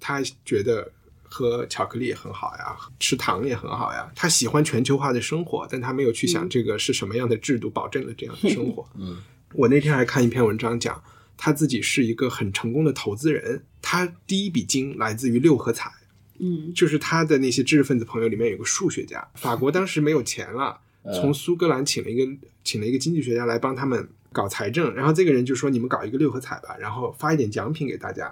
[0.00, 0.90] 他觉得
[1.22, 8.88] 喝巧克力也很好呀，吃糖也很好呀，他喜欢全球化的生活，但他没有去想这个是什么样的制度保证了这样的生活。
[8.96, 9.18] 嗯，
[9.54, 11.02] 我那天还看一篇文章讲。
[11.42, 15.90] 他自己是一个很成功的投资人，他第一笔金来自于六合彩，
[16.38, 20.78] 嗯就是他的那些知识分子朋友里面有个数学家，法国当时没有钱了，
[21.18, 22.30] 从苏格兰请了一个
[22.62, 28.30] 请了一个经济学家来帮他们搞财政，然后这个人就说你们搞一个六合彩吧，然后发一点奖品给大家，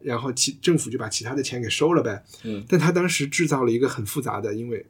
[0.00, 2.24] 然后其政府就把其他的钱给收了呗。
[2.44, 4.86] 嗯但他当时制造了一个很复杂的，因为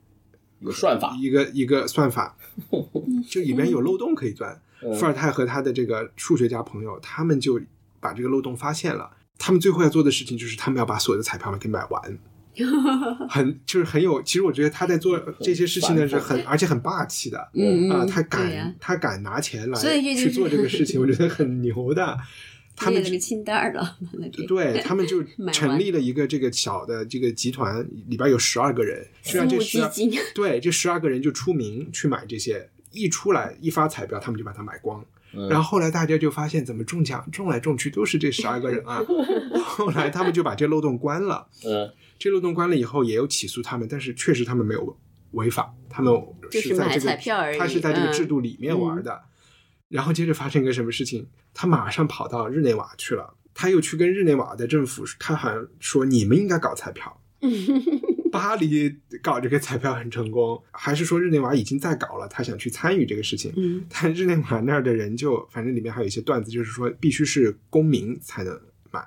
[0.60, 2.36] 有算法，一个一个算法，
[3.28, 4.62] 就里面有漏洞可以钻。
[4.80, 7.60] 伏尔泰和他的这个数学家朋友，他们就
[8.00, 9.10] 把这个漏洞发现了。
[9.38, 12.18] 他们最后要做的事情就是，他们要把所有的彩票给买完，
[13.28, 14.22] 很就是很有。
[14.22, 17.50] 其实我觉得他在做这些事情呢是很，而且很霸气的。
[17.54, 22.16] 嗯啊，嗯，他敢、他敢拿钱来去做这个事情，我觉得很牛的。
[22.78, 23.96] 他们列了个清单儿了，
[24.46, 29.80] 对他们就 成立了一个这个小的这个集团，里边有十二个人，就让这十
[30.34, 35.04] 对这十二个人就出名去买这些，一出来一发彩票，他们就把它买光。
[35.34, 39.04] 嗯然后后来大家就发现，怎么中奖中来中去都是这十二个人啊？
[39.62, 41.46] 后来他们就把这漏洞关了。
[41.66, 44.98] 嗯这漏洞关了以后，也有起诉他们，但是确实他们没有
[45.32, 46.14] 违法，他们
[46.50, 49.20] 就是买在这个彩票而已他是在这个嗯制度里面玩的。
[49.88, 51.28] 然后接着发生一个什么事情？
[51.52, 57.20] 他马上跑到日内瓦去了，他又去跟日内瓦的政府，他好像说你们应该搞彩票。
[58.36, 63.52] 巴黎搞这个彩票很成功，还是说日内瓦已经在搞了，他想去参与这个事情。
[63.56, 68.60] 嗯但日内瓦那儿的人就，反正里面还有一些段子，就是说必须是公民才能
[68.90, 69.02] 买，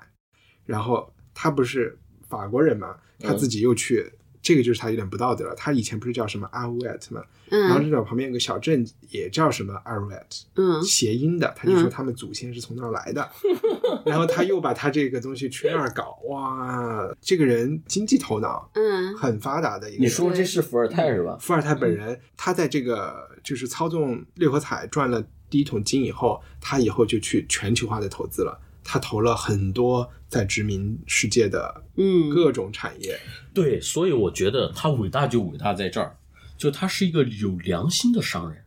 [0.66, 1.96] 然后他不是
[2.28, 4.12] 法国人嘛，他自己又去，
[4.50, 5.54] 这个就是他有点不道德了。
[5.54, 13.30] 他以前不是叫什么阿乌埃特嘛，然后嗯日本旁边有个小镇也叫什么阿乌埃特，嗯谐音的，他就说嗯他们祖先是从那儿来的，
[14.04, 20.06] 然后他又把他这个东西去那儿搞，哇，这个人经济头脑嗯很发达的一个人。
[20.06, 21.38] 你说这是伏尔泰是吧？
[21.40, 28.60] 伏尔泰本人，他在这个就是操纵六合彩赚了第一桶金以后，他以后就去全球化的投资了。
[28.82, 33.18] 他投了很多在殖民世界的嗯各种产业，
[33.52, 36.16] 对，所以我觉得他伟大就伟大在这儿，
[36.56, 38.64] 就他是一个有良心的商人，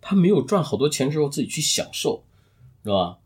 [0.00, 2.24] 他没有赚好多钱之后自己去享受，
[2.84, 3.18] 是吧？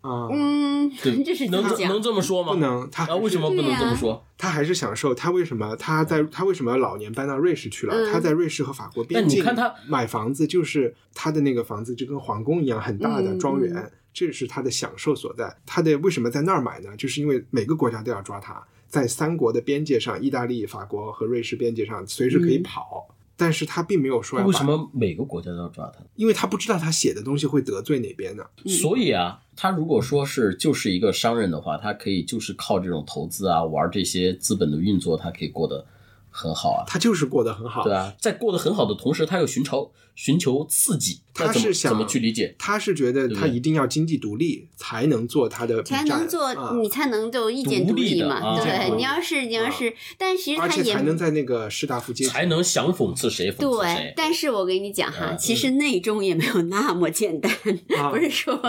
[0.00, 2.00] 啊、嗯，对， 这是能这能？
[2.00, 2.52] 这么说吗？
[2.52, 3.16] 不能，他啊？
[3.16, 4.24] 为什么不能这么说？
[4.38, 5.12] 他还是享受。
[5.12, 7.94] 他为什么他在他为什么老年搬到瑞士去了？
[7.94, 15.56] 嗯他在瑞士和法国边境但你看他买房子，就是他的那个房子就跟皇宫一样很大的嗯庄园，嗯这是他的享受所在。
[15.66, 16.96] 他的为什么在那儿买呢？
[16.96, 23.14] 就是因为每个国家都要抓他，在三国的边界上，意大利、法国和瑞士边界上随时可以嗯跑。
[23.40, 24.64] 但是他并没有说要为什？
[24.64, 26.04] 么每个国家都要抓他？
[26.16, 28.44] 因为他不知道他写的东西会得罪哪边呢？
[28.66, 35.86] 所以啊，他如果说是就是一个商人的话，他可以就是靠这种投资啊，玩这些资本的运作，他可以过得
[36.30, 36.82] 很好啊。
[36.88, 37.84] 他就是过得很好。
[37.84, 42.52] 对啊，在过得很好的同时，他又寻求寻求刺激，他是想怎么去理解？
[42.58, 46.74] 他是觉得他一定要经济独立才能做他的才能做，啊。
[46.74, 48.34] 你才能就意见独立立嘛。
[48.34, 52.30] 啊对，你要是你要是，但其实他也才能在那个士大夫阶级。
[52.30, 54.12] 才能想讽刺谁讽刺对谁，。
[54.16, 55.38] 但是我跟你讲哈，嗯。
[55.38, 57.52] 其实内中也没有那么简单，
[57.96, 58.10] 啊。
[58.10, 58.60] 不是说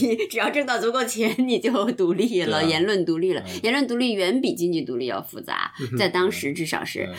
[0.00, 3.40] 你只要挣到足够钱你就独立了，言论独立了。
[3.46, 7.14] 嗯，言论独立远比经济独立要复杂，在当时至少是嗯。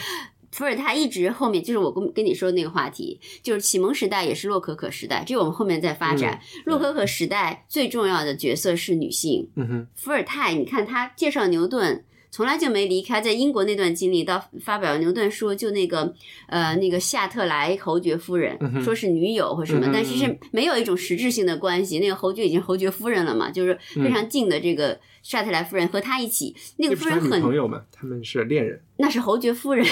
[0.51, 6.39] 伏尔泰一直后面就是我跟跟你说的那个话题，就是启蒙时代也是洛可可时代，这个我们后面再发展。
[6.65, 16.13] 洛可可时代最重要的角色是女性，嗯哼，伏尔泰，你看他介绍牛顿，从来就没离开在英国那段经历，到发表牛顿说，就那个
[16.47, 21.99] 呃那个夏特莱侯爵夫人，说是女友或什么，嗯但是是没有一种实质性的关系。
[21.99, 28.81] 那个侯爵已经侯爵夫人了嘛，就是非常近的这个夏特莱夫人和他一起，那个夫人很朋友嘛，他们是恋人。
[28.97, 29.85] 那是侯爵夫人，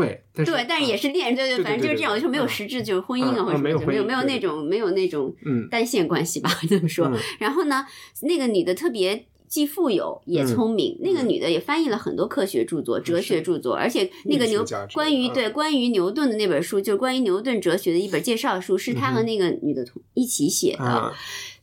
[0.00, 5.68] 对，但是对，但是也是恋人，对对反正就是这样，对对就说没有嗯实质，就是婚姻嗯啊或者没有就没有没有那种没有那种嗯。
[5.70, 7.06] 单线关系吧， 这么说。
[7.06, 7.16] 嗯。
[7.38, 7.86] 然后呢，
[8.22, 10.46] 那个女的特别既富有也嗯。
[10.46, 15.32] 聪明，那个女的也翻译了很多科学著作、哲学著作，而且那个牛关于嗯。
[15.32, 21.12] 对关于牛顿的那本书，就是关于牛顿哲学的一本介绍书，是他和那个女的同一起写的。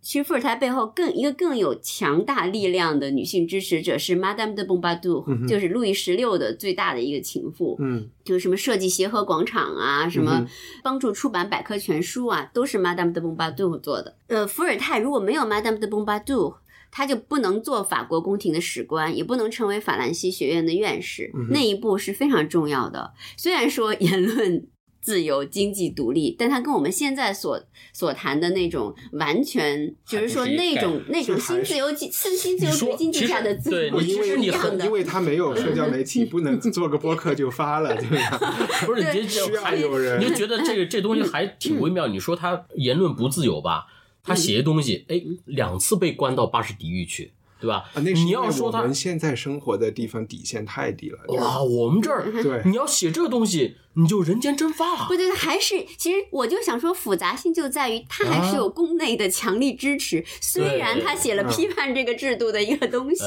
[0.05, 7.75] 啊，其实伏尔泰背后更一个更有强大力量的女性支持者是 Madame de Pompadour，、嗯就是路易十六的最大的一个情妇。
[7.79, 10.45] 嗯就是什么设计协和广场啊，什么
[10.83, 14.15] 帮助出版百科全书啊，都是 Madame de Bombadour 做的。
[14.27, 16.57] 呃，伏尔泰如果没有 Madame de Pompadour，
[16.91, 21.31] 他就不能做法国宫廷的史官，也不能成为法兰西学院的院士。
[21.33, 23.13] 嗯那一步是非常重要的。
[23.35, 24.67] 虽然说言论。
[25.05, 27.61] 自由、经济独立，但他跟我们现在所
[27.93, 34.91] 所谈的那种完全，就是说那种那种新自由经、新新自由主义经济下的自由对你因为是一样的因。
[34.95, 38.39] 为他没有社交媒体，不能做个播客就发了，对吧？
[38.85, 42.07] 不是你这需要有人你就觉得这个这东西还挺微妙。
[42.07, 43.87] 你说他言论不自由吧？
[44.23, 47.89] 他写的东西，哎，两次被关到巴士底狱去，对吧？
[47.93, 51.19] 啊，那你要说他们现在生活的地方底线太低了。
[51.27, 55.15] 哇，我们这儿对你要写这个东西，你就人间蒸发了不。
[55.15, 60.23] 对，还是其实我就想说，复杂性就在于他还是有宫内的强力支持。
[60.41, 63.23] 虽然他写了嗯批判这个制度的一个东西，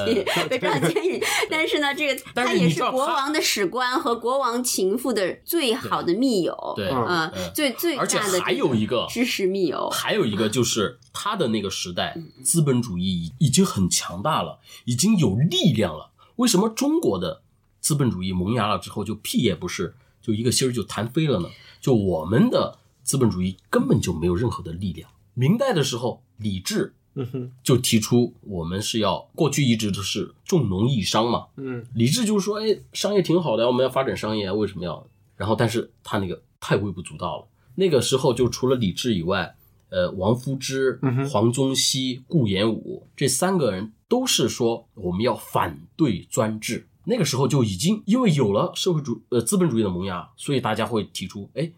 [0.49, 6.55] 被抓监狱，但是呢，这个他也是国王的史官和国王情妇的最好的密友。
[6.77, 9.89] 对，嗯最最而且还有一个知识密友。
[9.91, 16.11] 还有一个就是他的那个时代，嗯资本主义已已经很强大了，已经有力量了。
[16.37, 17.43] 为什么中国的
[17.81, 19.95] 资本主义萌芽了之后就屁也不是，
[20.29, 21.49] 就一个心儿就弹飞了呢？
[21.81, 25.09] 就我们的资本主义根本就没有任何的力量。
[25.33, 37.47] 明代的时候，李治嗯哼，就提出我们是要过去一直都是重农抑商嘛，嗯李治就是说：“哎，商业挺好的，我们要发展商业啊，为什么要？”然后，但是他那个太微不足道了。
[37.77, 39.57] 那个时候，就除了李治以外，
[39.89, 41.01] 呃王夫之
[41.33, 46.87] 黄宗羲、顾炎武这三个人都是说我们要反对专制。
[47.11, 51.73] 那个时候就已经因为有了社会主呃资本主义的萌芽，所以大家会提出，哎，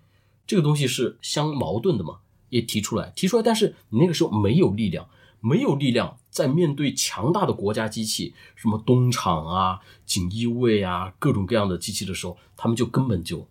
[0.45, 2.19] 这个东西是相矛盾的嘛，
[2.49, 5.09] 也提出来，提出来，但是你那个时候没有力量，
[5.39, 13.47] 没有力量，在面对强大的国家机器，什么东厂啊、锦衣卫啊，各种各样的机器的时候，他们就根本就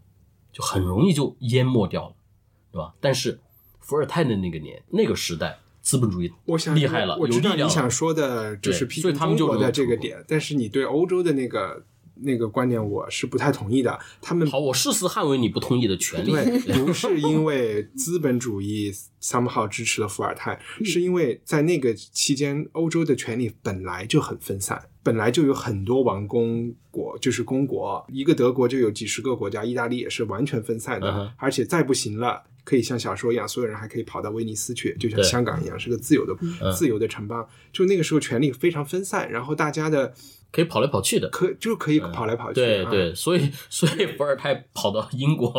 [0.51, 2.15] 就很容易就淹没掉了，
[2.73, 2.93] 对吧？
[2.99, 3.39] 但是
[3.79, 5.59] 伏尔泰的那个年那个时代，
[5.89, 11.83] 资本主义我想厉害了，我知道你想说的就是批评中国的这个点，但是你对欧洲的那个
[12.21, 13.99] 那个观点我是不太同意的。
[14.21, 16.29] 他们好，我誓死捍卫你不同意的权利。
[16.29, 32.43] 对， 不是因为资本主义 somehow 支持了伏尔泰， 是因为在那个期间，欧洲的权力本来就很分散，本来就有很多王公国，就是公国，一个德国就有几十个国家，意大利也是完全分散的，而且再不行了。
[32.63, 37.43] 可以像小说一样，所有人还可以跑到威尼斯去，就像香港一样，是个自由的、嗯自由的城邦。
[37.73, 40.13] 就那个时候，权力非常分散，然后大家的
[40.51, 41.27] 可以跑来跑去的。
[41.29, 42.61] 可就可以跑来跑去。
[42.61, 45.51] 啊对对，所以所以伏尔泰跑到英国，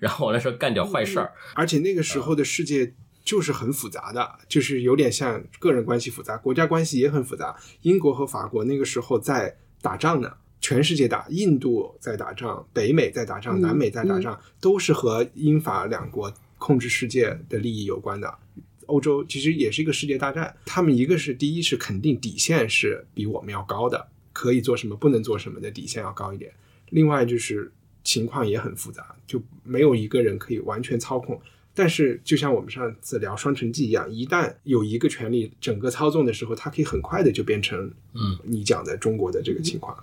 [0.00, 1.32] 然后完了说干点坏事儿。
[1.54, 2.92] 而且那个时候的世界
[3.28, 7.54] 就是很复杂的，就是有点像个人关系复杂，国家关系也很复杂。
[7.82, 18.38] 英国和法国那个时候在打仗呢，全世界打，印度在打仗，北美在打仗，嗯南美在打仗，都是和英法两国控制世界的利益有关的。
[18.86, 26.50] 欧洲其实也是一个世界大战，他们一个是第一是肯定底线是比我们要高的，可以做什么不能做什么的底线要高一点。
[26.88, 27.70] 另外就是
[28.02, 31.38] 情况也很复杂，就没有一个人可以完全操控。
[31.78, 39.96] 但是就像我们上次聊《双城记》一样，一旦有一个权利整个操纵的时候，它可以很快的就变成，嗯，你讲的中国的这个情况。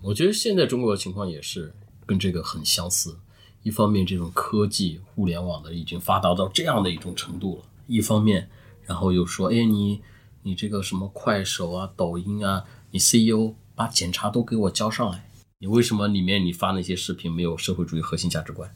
[0.00, 1.74] 我觉得现在中国的情况也是
[2.06, 3.16] 跟这个很相似。
[3.64, 8.48] 一方面，这种科技、互联网的已经发达到这样的一种程度了；一方面，
[8.84, 10.00] 然后又说，哎，你
[10.44, 12.62] 你这个什么快手啊、抖音啊，
[12.92, 18.72] 你 CEO 把检查都给我交上来，你为什么里面你发那些视频没有社会主义核心价值观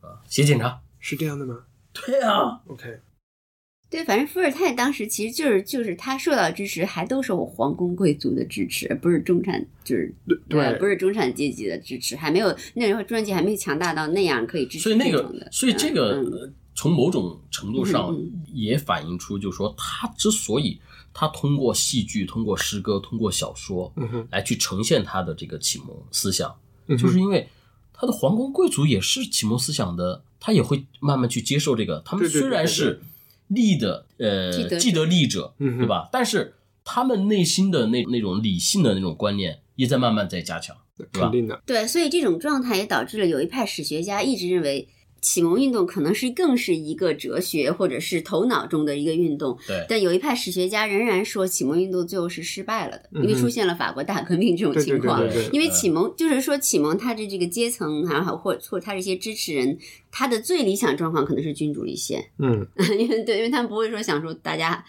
[0.00, 0.18] 啊？
[0.28, 0.80] 写检查。
[0.98, 1.65] 是这样的吗
[2.04, 2.98] 对啊，？OK，
[3.88, 10.12] 对，反正伏尔泰当时其实就是就是他受到支持，还都是我皇宫贵族的支持，不是中产，就是
[10.48, 20.78] 对呃不是中产阶级的支持，还没有那时候中产阶级还没有强大到那样可以支持所以那个这种的，所以这个、从某种程度上嗯也反映出，就是说他之所以
[21.14, 26.54] 他通过戏剧、通过诗歌、通过小说嗯哼，来去呈现他的这个启蒙思想，
[26.88, 27.48] 嗯就是因为
[27.94, 32.00] 他的皇宫贵族也是启蒙思想的，他也会慢慢去接受这个。
[32.04, 33.00] 他们虽然是
[33.48, 36.08] 利的呃既得利者，嗯对吧？
[36.12, 41.32] 但是他们内心的那那种理性的那种观念也在慢慢在加强，对吧肯？
[41.32, 41.60] 定的。
[41.66, 44.86] 对，所以这种状态也导致了有一派史学家一直认为。
[45.26, 49.84] 启蒙运动可能是更是一个哲学或者是头脑中的一个运动，对。
[49.88, 55.18] 但有一派史学家仍然说启蒙运动最后是失败了的，因为出现了法国大革命这种情况。
[55.18, 59.76] 对对对，因为启蒙就是说启蒙他的这个阶层，还好或或他这些支持人，
[60.12, 62.64] 他的最理想状况可能是君主立宪，嗯，
[62.96, 64.84] 因为对，因为他们不会说想说大家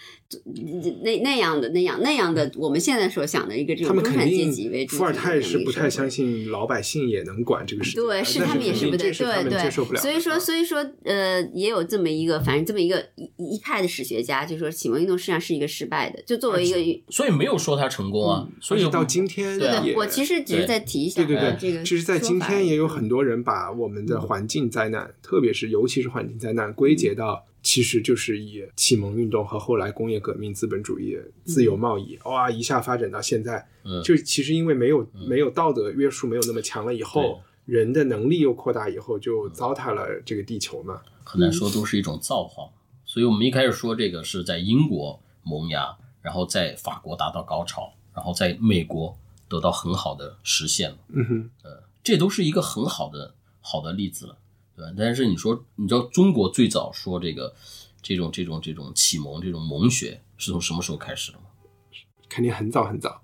[1.04, 4.98] 那那样的那样那样的我们现在所想的一个这他种中产阶级为主。
[4.98, 6.38] 伏尔泰是不太相信。
[6.50, 10.00] 老百姓也能管这个事情，对，是他们也是不对，这是他们对对，接受不了。
[10.00, 34.02] 所以说，啊所以说，呃，也有这么一个，反正这么一个一一派的史学家，就说启蒙运动实际上是一个失败的，就作为一个，所以没有说他成功啊，所以到今天对啊我其实只是在提一下对对对，呃这个其实，在今天也有很多人把我们的环境灾难，特别是尤其是环境灾难，归结到其实就是以启蒙运动和后来工业革命、资本主义、自由贸易，哇，一下发展到现在，嗯。
[34.04, 41.02] 就其实因为没有没有道德约束没有那么强了以后，人的能力又扩大以后，就糟蹋了这个地球嘛。
[41.26, 42.70] 很难说都是一种造化。
[43.04, 49.18] 所以我们一开始说这个是在英国萌芽，然后在法国达到高潮，然后在美国
[49.50, 54.38] 得到很好的实现了，嗯哼，呃这都是一个很好的好的例子了，
[54.78, 54.94] 对吧？
[54.96, 57.54] 但是你说，你知道中国最早说这个
[58.02, 61.46] 这种这种这种启蒙这种蒙学是从什么时候开始的吗？
[62.30, 63.22] 肯定很早很早。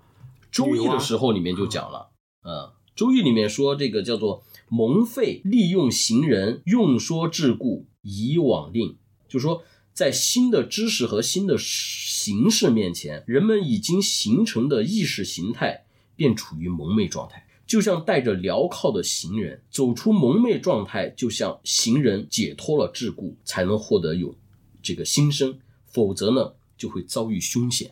[0.50, 2.10] 周易的时候里面就讲了，
[2.44, 8.96] 嗯，周易里面说这个叫做蒙废，利用行人，用说治故，以往令，
[9.28, 15.86] 就说在新的知识和新的形式面前，人们已经形成的意识形态
[16.16, 24.34] 便处于蒙昧状态，就像带着镣铐的行人，走出蒙昧状态，就像行人解脱了桎梏，才能获得有
[24.82, 27.90] 这个新生，否则呢就会遭遇凶险。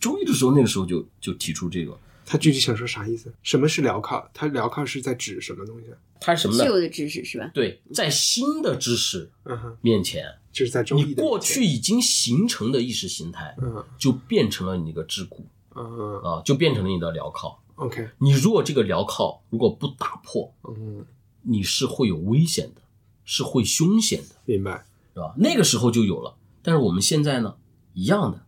[0.00, 1.96] 周易的时候，那个时候就就提出这个，
[2.26, 3.32] 他具体想说啥意思？
[3.42, 4.28] 什么是镣铐？
[4.34, 5.86] 他镣铐是在指什么东西？
[6.20, 6.64] 它是什么呢？
[6.64, 7.50] 旧的知识是吧？
[7.54, 15.42] 对，在新的知识嗯哼，面前，就是在周易你过去已经形成的意识形态，嗯就变成了你那个桎梏
[15.74, 17.56] 嗯啊，就变成了你的镣铐。
[17.86, 21.04] ，OK，你如果这个镣铐如果不打破，嗯，
[21.42, 22.82] 你是会有危险的，
[23.24, 24.84] 是会凶险的，明白。
[25.14, 25.34] 是吧？
[25.36, 26.36] 那个时候就有了。
[26.62, 27.56] 但是我们现在呢，
[27.92, 28.46] 一样的，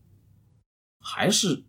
[0.98, 1.62] 还是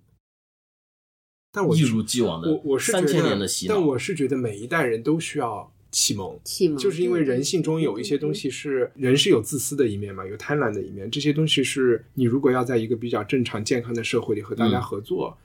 [1.51, 3.47] 但我一如既往的我我是觉三千年得。
[3.67, 6.39] 但我是觉得每一代人都需要启蒙。
[6.45, 15.37] 启蒙就是因为人性中有一些东西是人是有自私的一面嘛，有贪婪的一面，这些东西是你如果要在一个比较正常健康的社会里和大家嗯合作，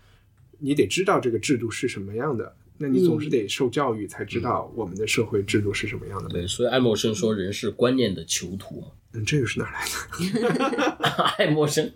[0.60, 6.28] 你得知道这个制度是什么样的，那你总是得受教育才知道我们的社会制度是什么样的。
[6.28, 8.88] 对，所以爱默生说人是观念的囚徒嘛。
[9.12, 10.90] 嗯，这个是哪来的？
[11.36, 11.90] 爱默生，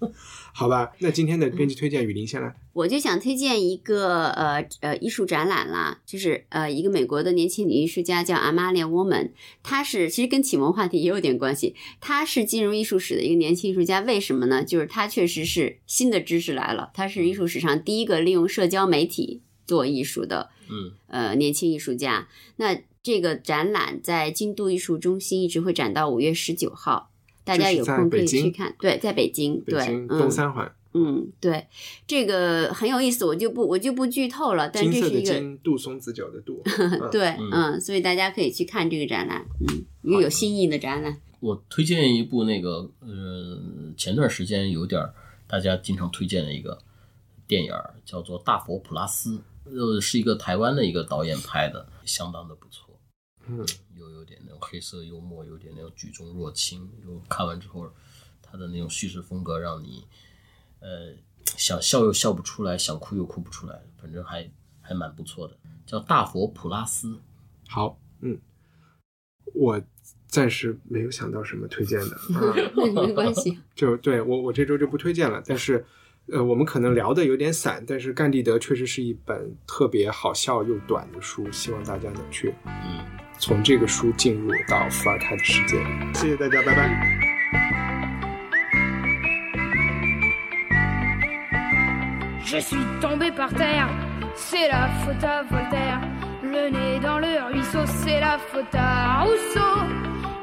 [0.52, 2.54] 好吧，那今天的编辑推荐，雨林先来。
[2.72, 9.30] 我就想推荐一个呃呃艺术展览啦，就是呃一个美国的年轻女艺术家叫 Amalia Woman，
[9.62, 11.74] 她是其实跟启蒙话题也有点关系。
[12.00, 14.64] 她是进入艺术史的一个年轻艺术家，为什么呢？
[14.64, 22.28] 就是她确实是新的知识来了，她是艺术史上第一个利用社交媒体做艺术的嗯呃年轻艺术家。
[22.56, 27.09] 那这个展览在京都艺术中心一直会展到五月十九号，
[27.50, 28.74] 大家有空可以去看。
[28.78, 31.66] 对，在北京，对，北京嗯东三环，嗯，对，
[32.06, 36.62] 这个很有意思，我就不我就不剧透了，但金色的这是一个金，杜松子酒的杜。
[36.78, 43.58] 嗯对，嗯嗯，所以大家可以去看这个展览，嗯，一个有新意的展览，我推荐一部那个呃，
[43.96, 45.12] 前段时间有点儿
[45.48, 46.78] 大家经常推荐的一个
[47.48, 49.32] 电影儿，叫做《大佛普拉斯》，
[49.64, 52.89] 呃，是一个台湾的一个导演拍的，相当的不错。
[53.50, 56.88] 嗯，又有点那种黑色幽默，有点那种举重若轻。
[57.02, 57.90] 就看完之后，
[58.40, 60.06] 他的那种叙事风格让你，
[60.80, 61.14] 呃，
[61.56, 67.08] 想笑又笑不出来，想哭又哭不出来，反正还还蛮不错的，叫《大佛普拉斯》。
[67.68, 68.38] 好，嗯，
[69.54, 69.80] 我
[70.26, 72.16] 暂时没有想到什么推荐的。
[72.16, 72.54] 啊
[73.06, 75.84] 没关系， 就对我我这周就不推荐了，但是。
[76.26, 83.04] 呃，我们可能聊的有点散，但是《甘地德》确实是一本特别好笑又短的书，希望大家能去嗯，
[83.39, 85.77] 从这个书进入到伏尔泰的世界。
[86.13, 86.89] 谢谢大家，拜拜。
[92.43, 93.89] Je suis tombé par terre,
[94.35, 95.99] c'est la faute à Voltaire.
[96.43, 99.83] Le nez dans le ruisseau, c'est la faute à Rousseau.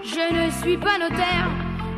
[0.03, 1.49] Je ne suis pas notaire,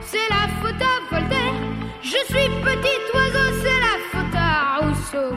[0.02, 1.54] c'est la faute à Voltaire.
[2.02, 5.36] Je suis petit oiseau, c'est la faute à Rousseau.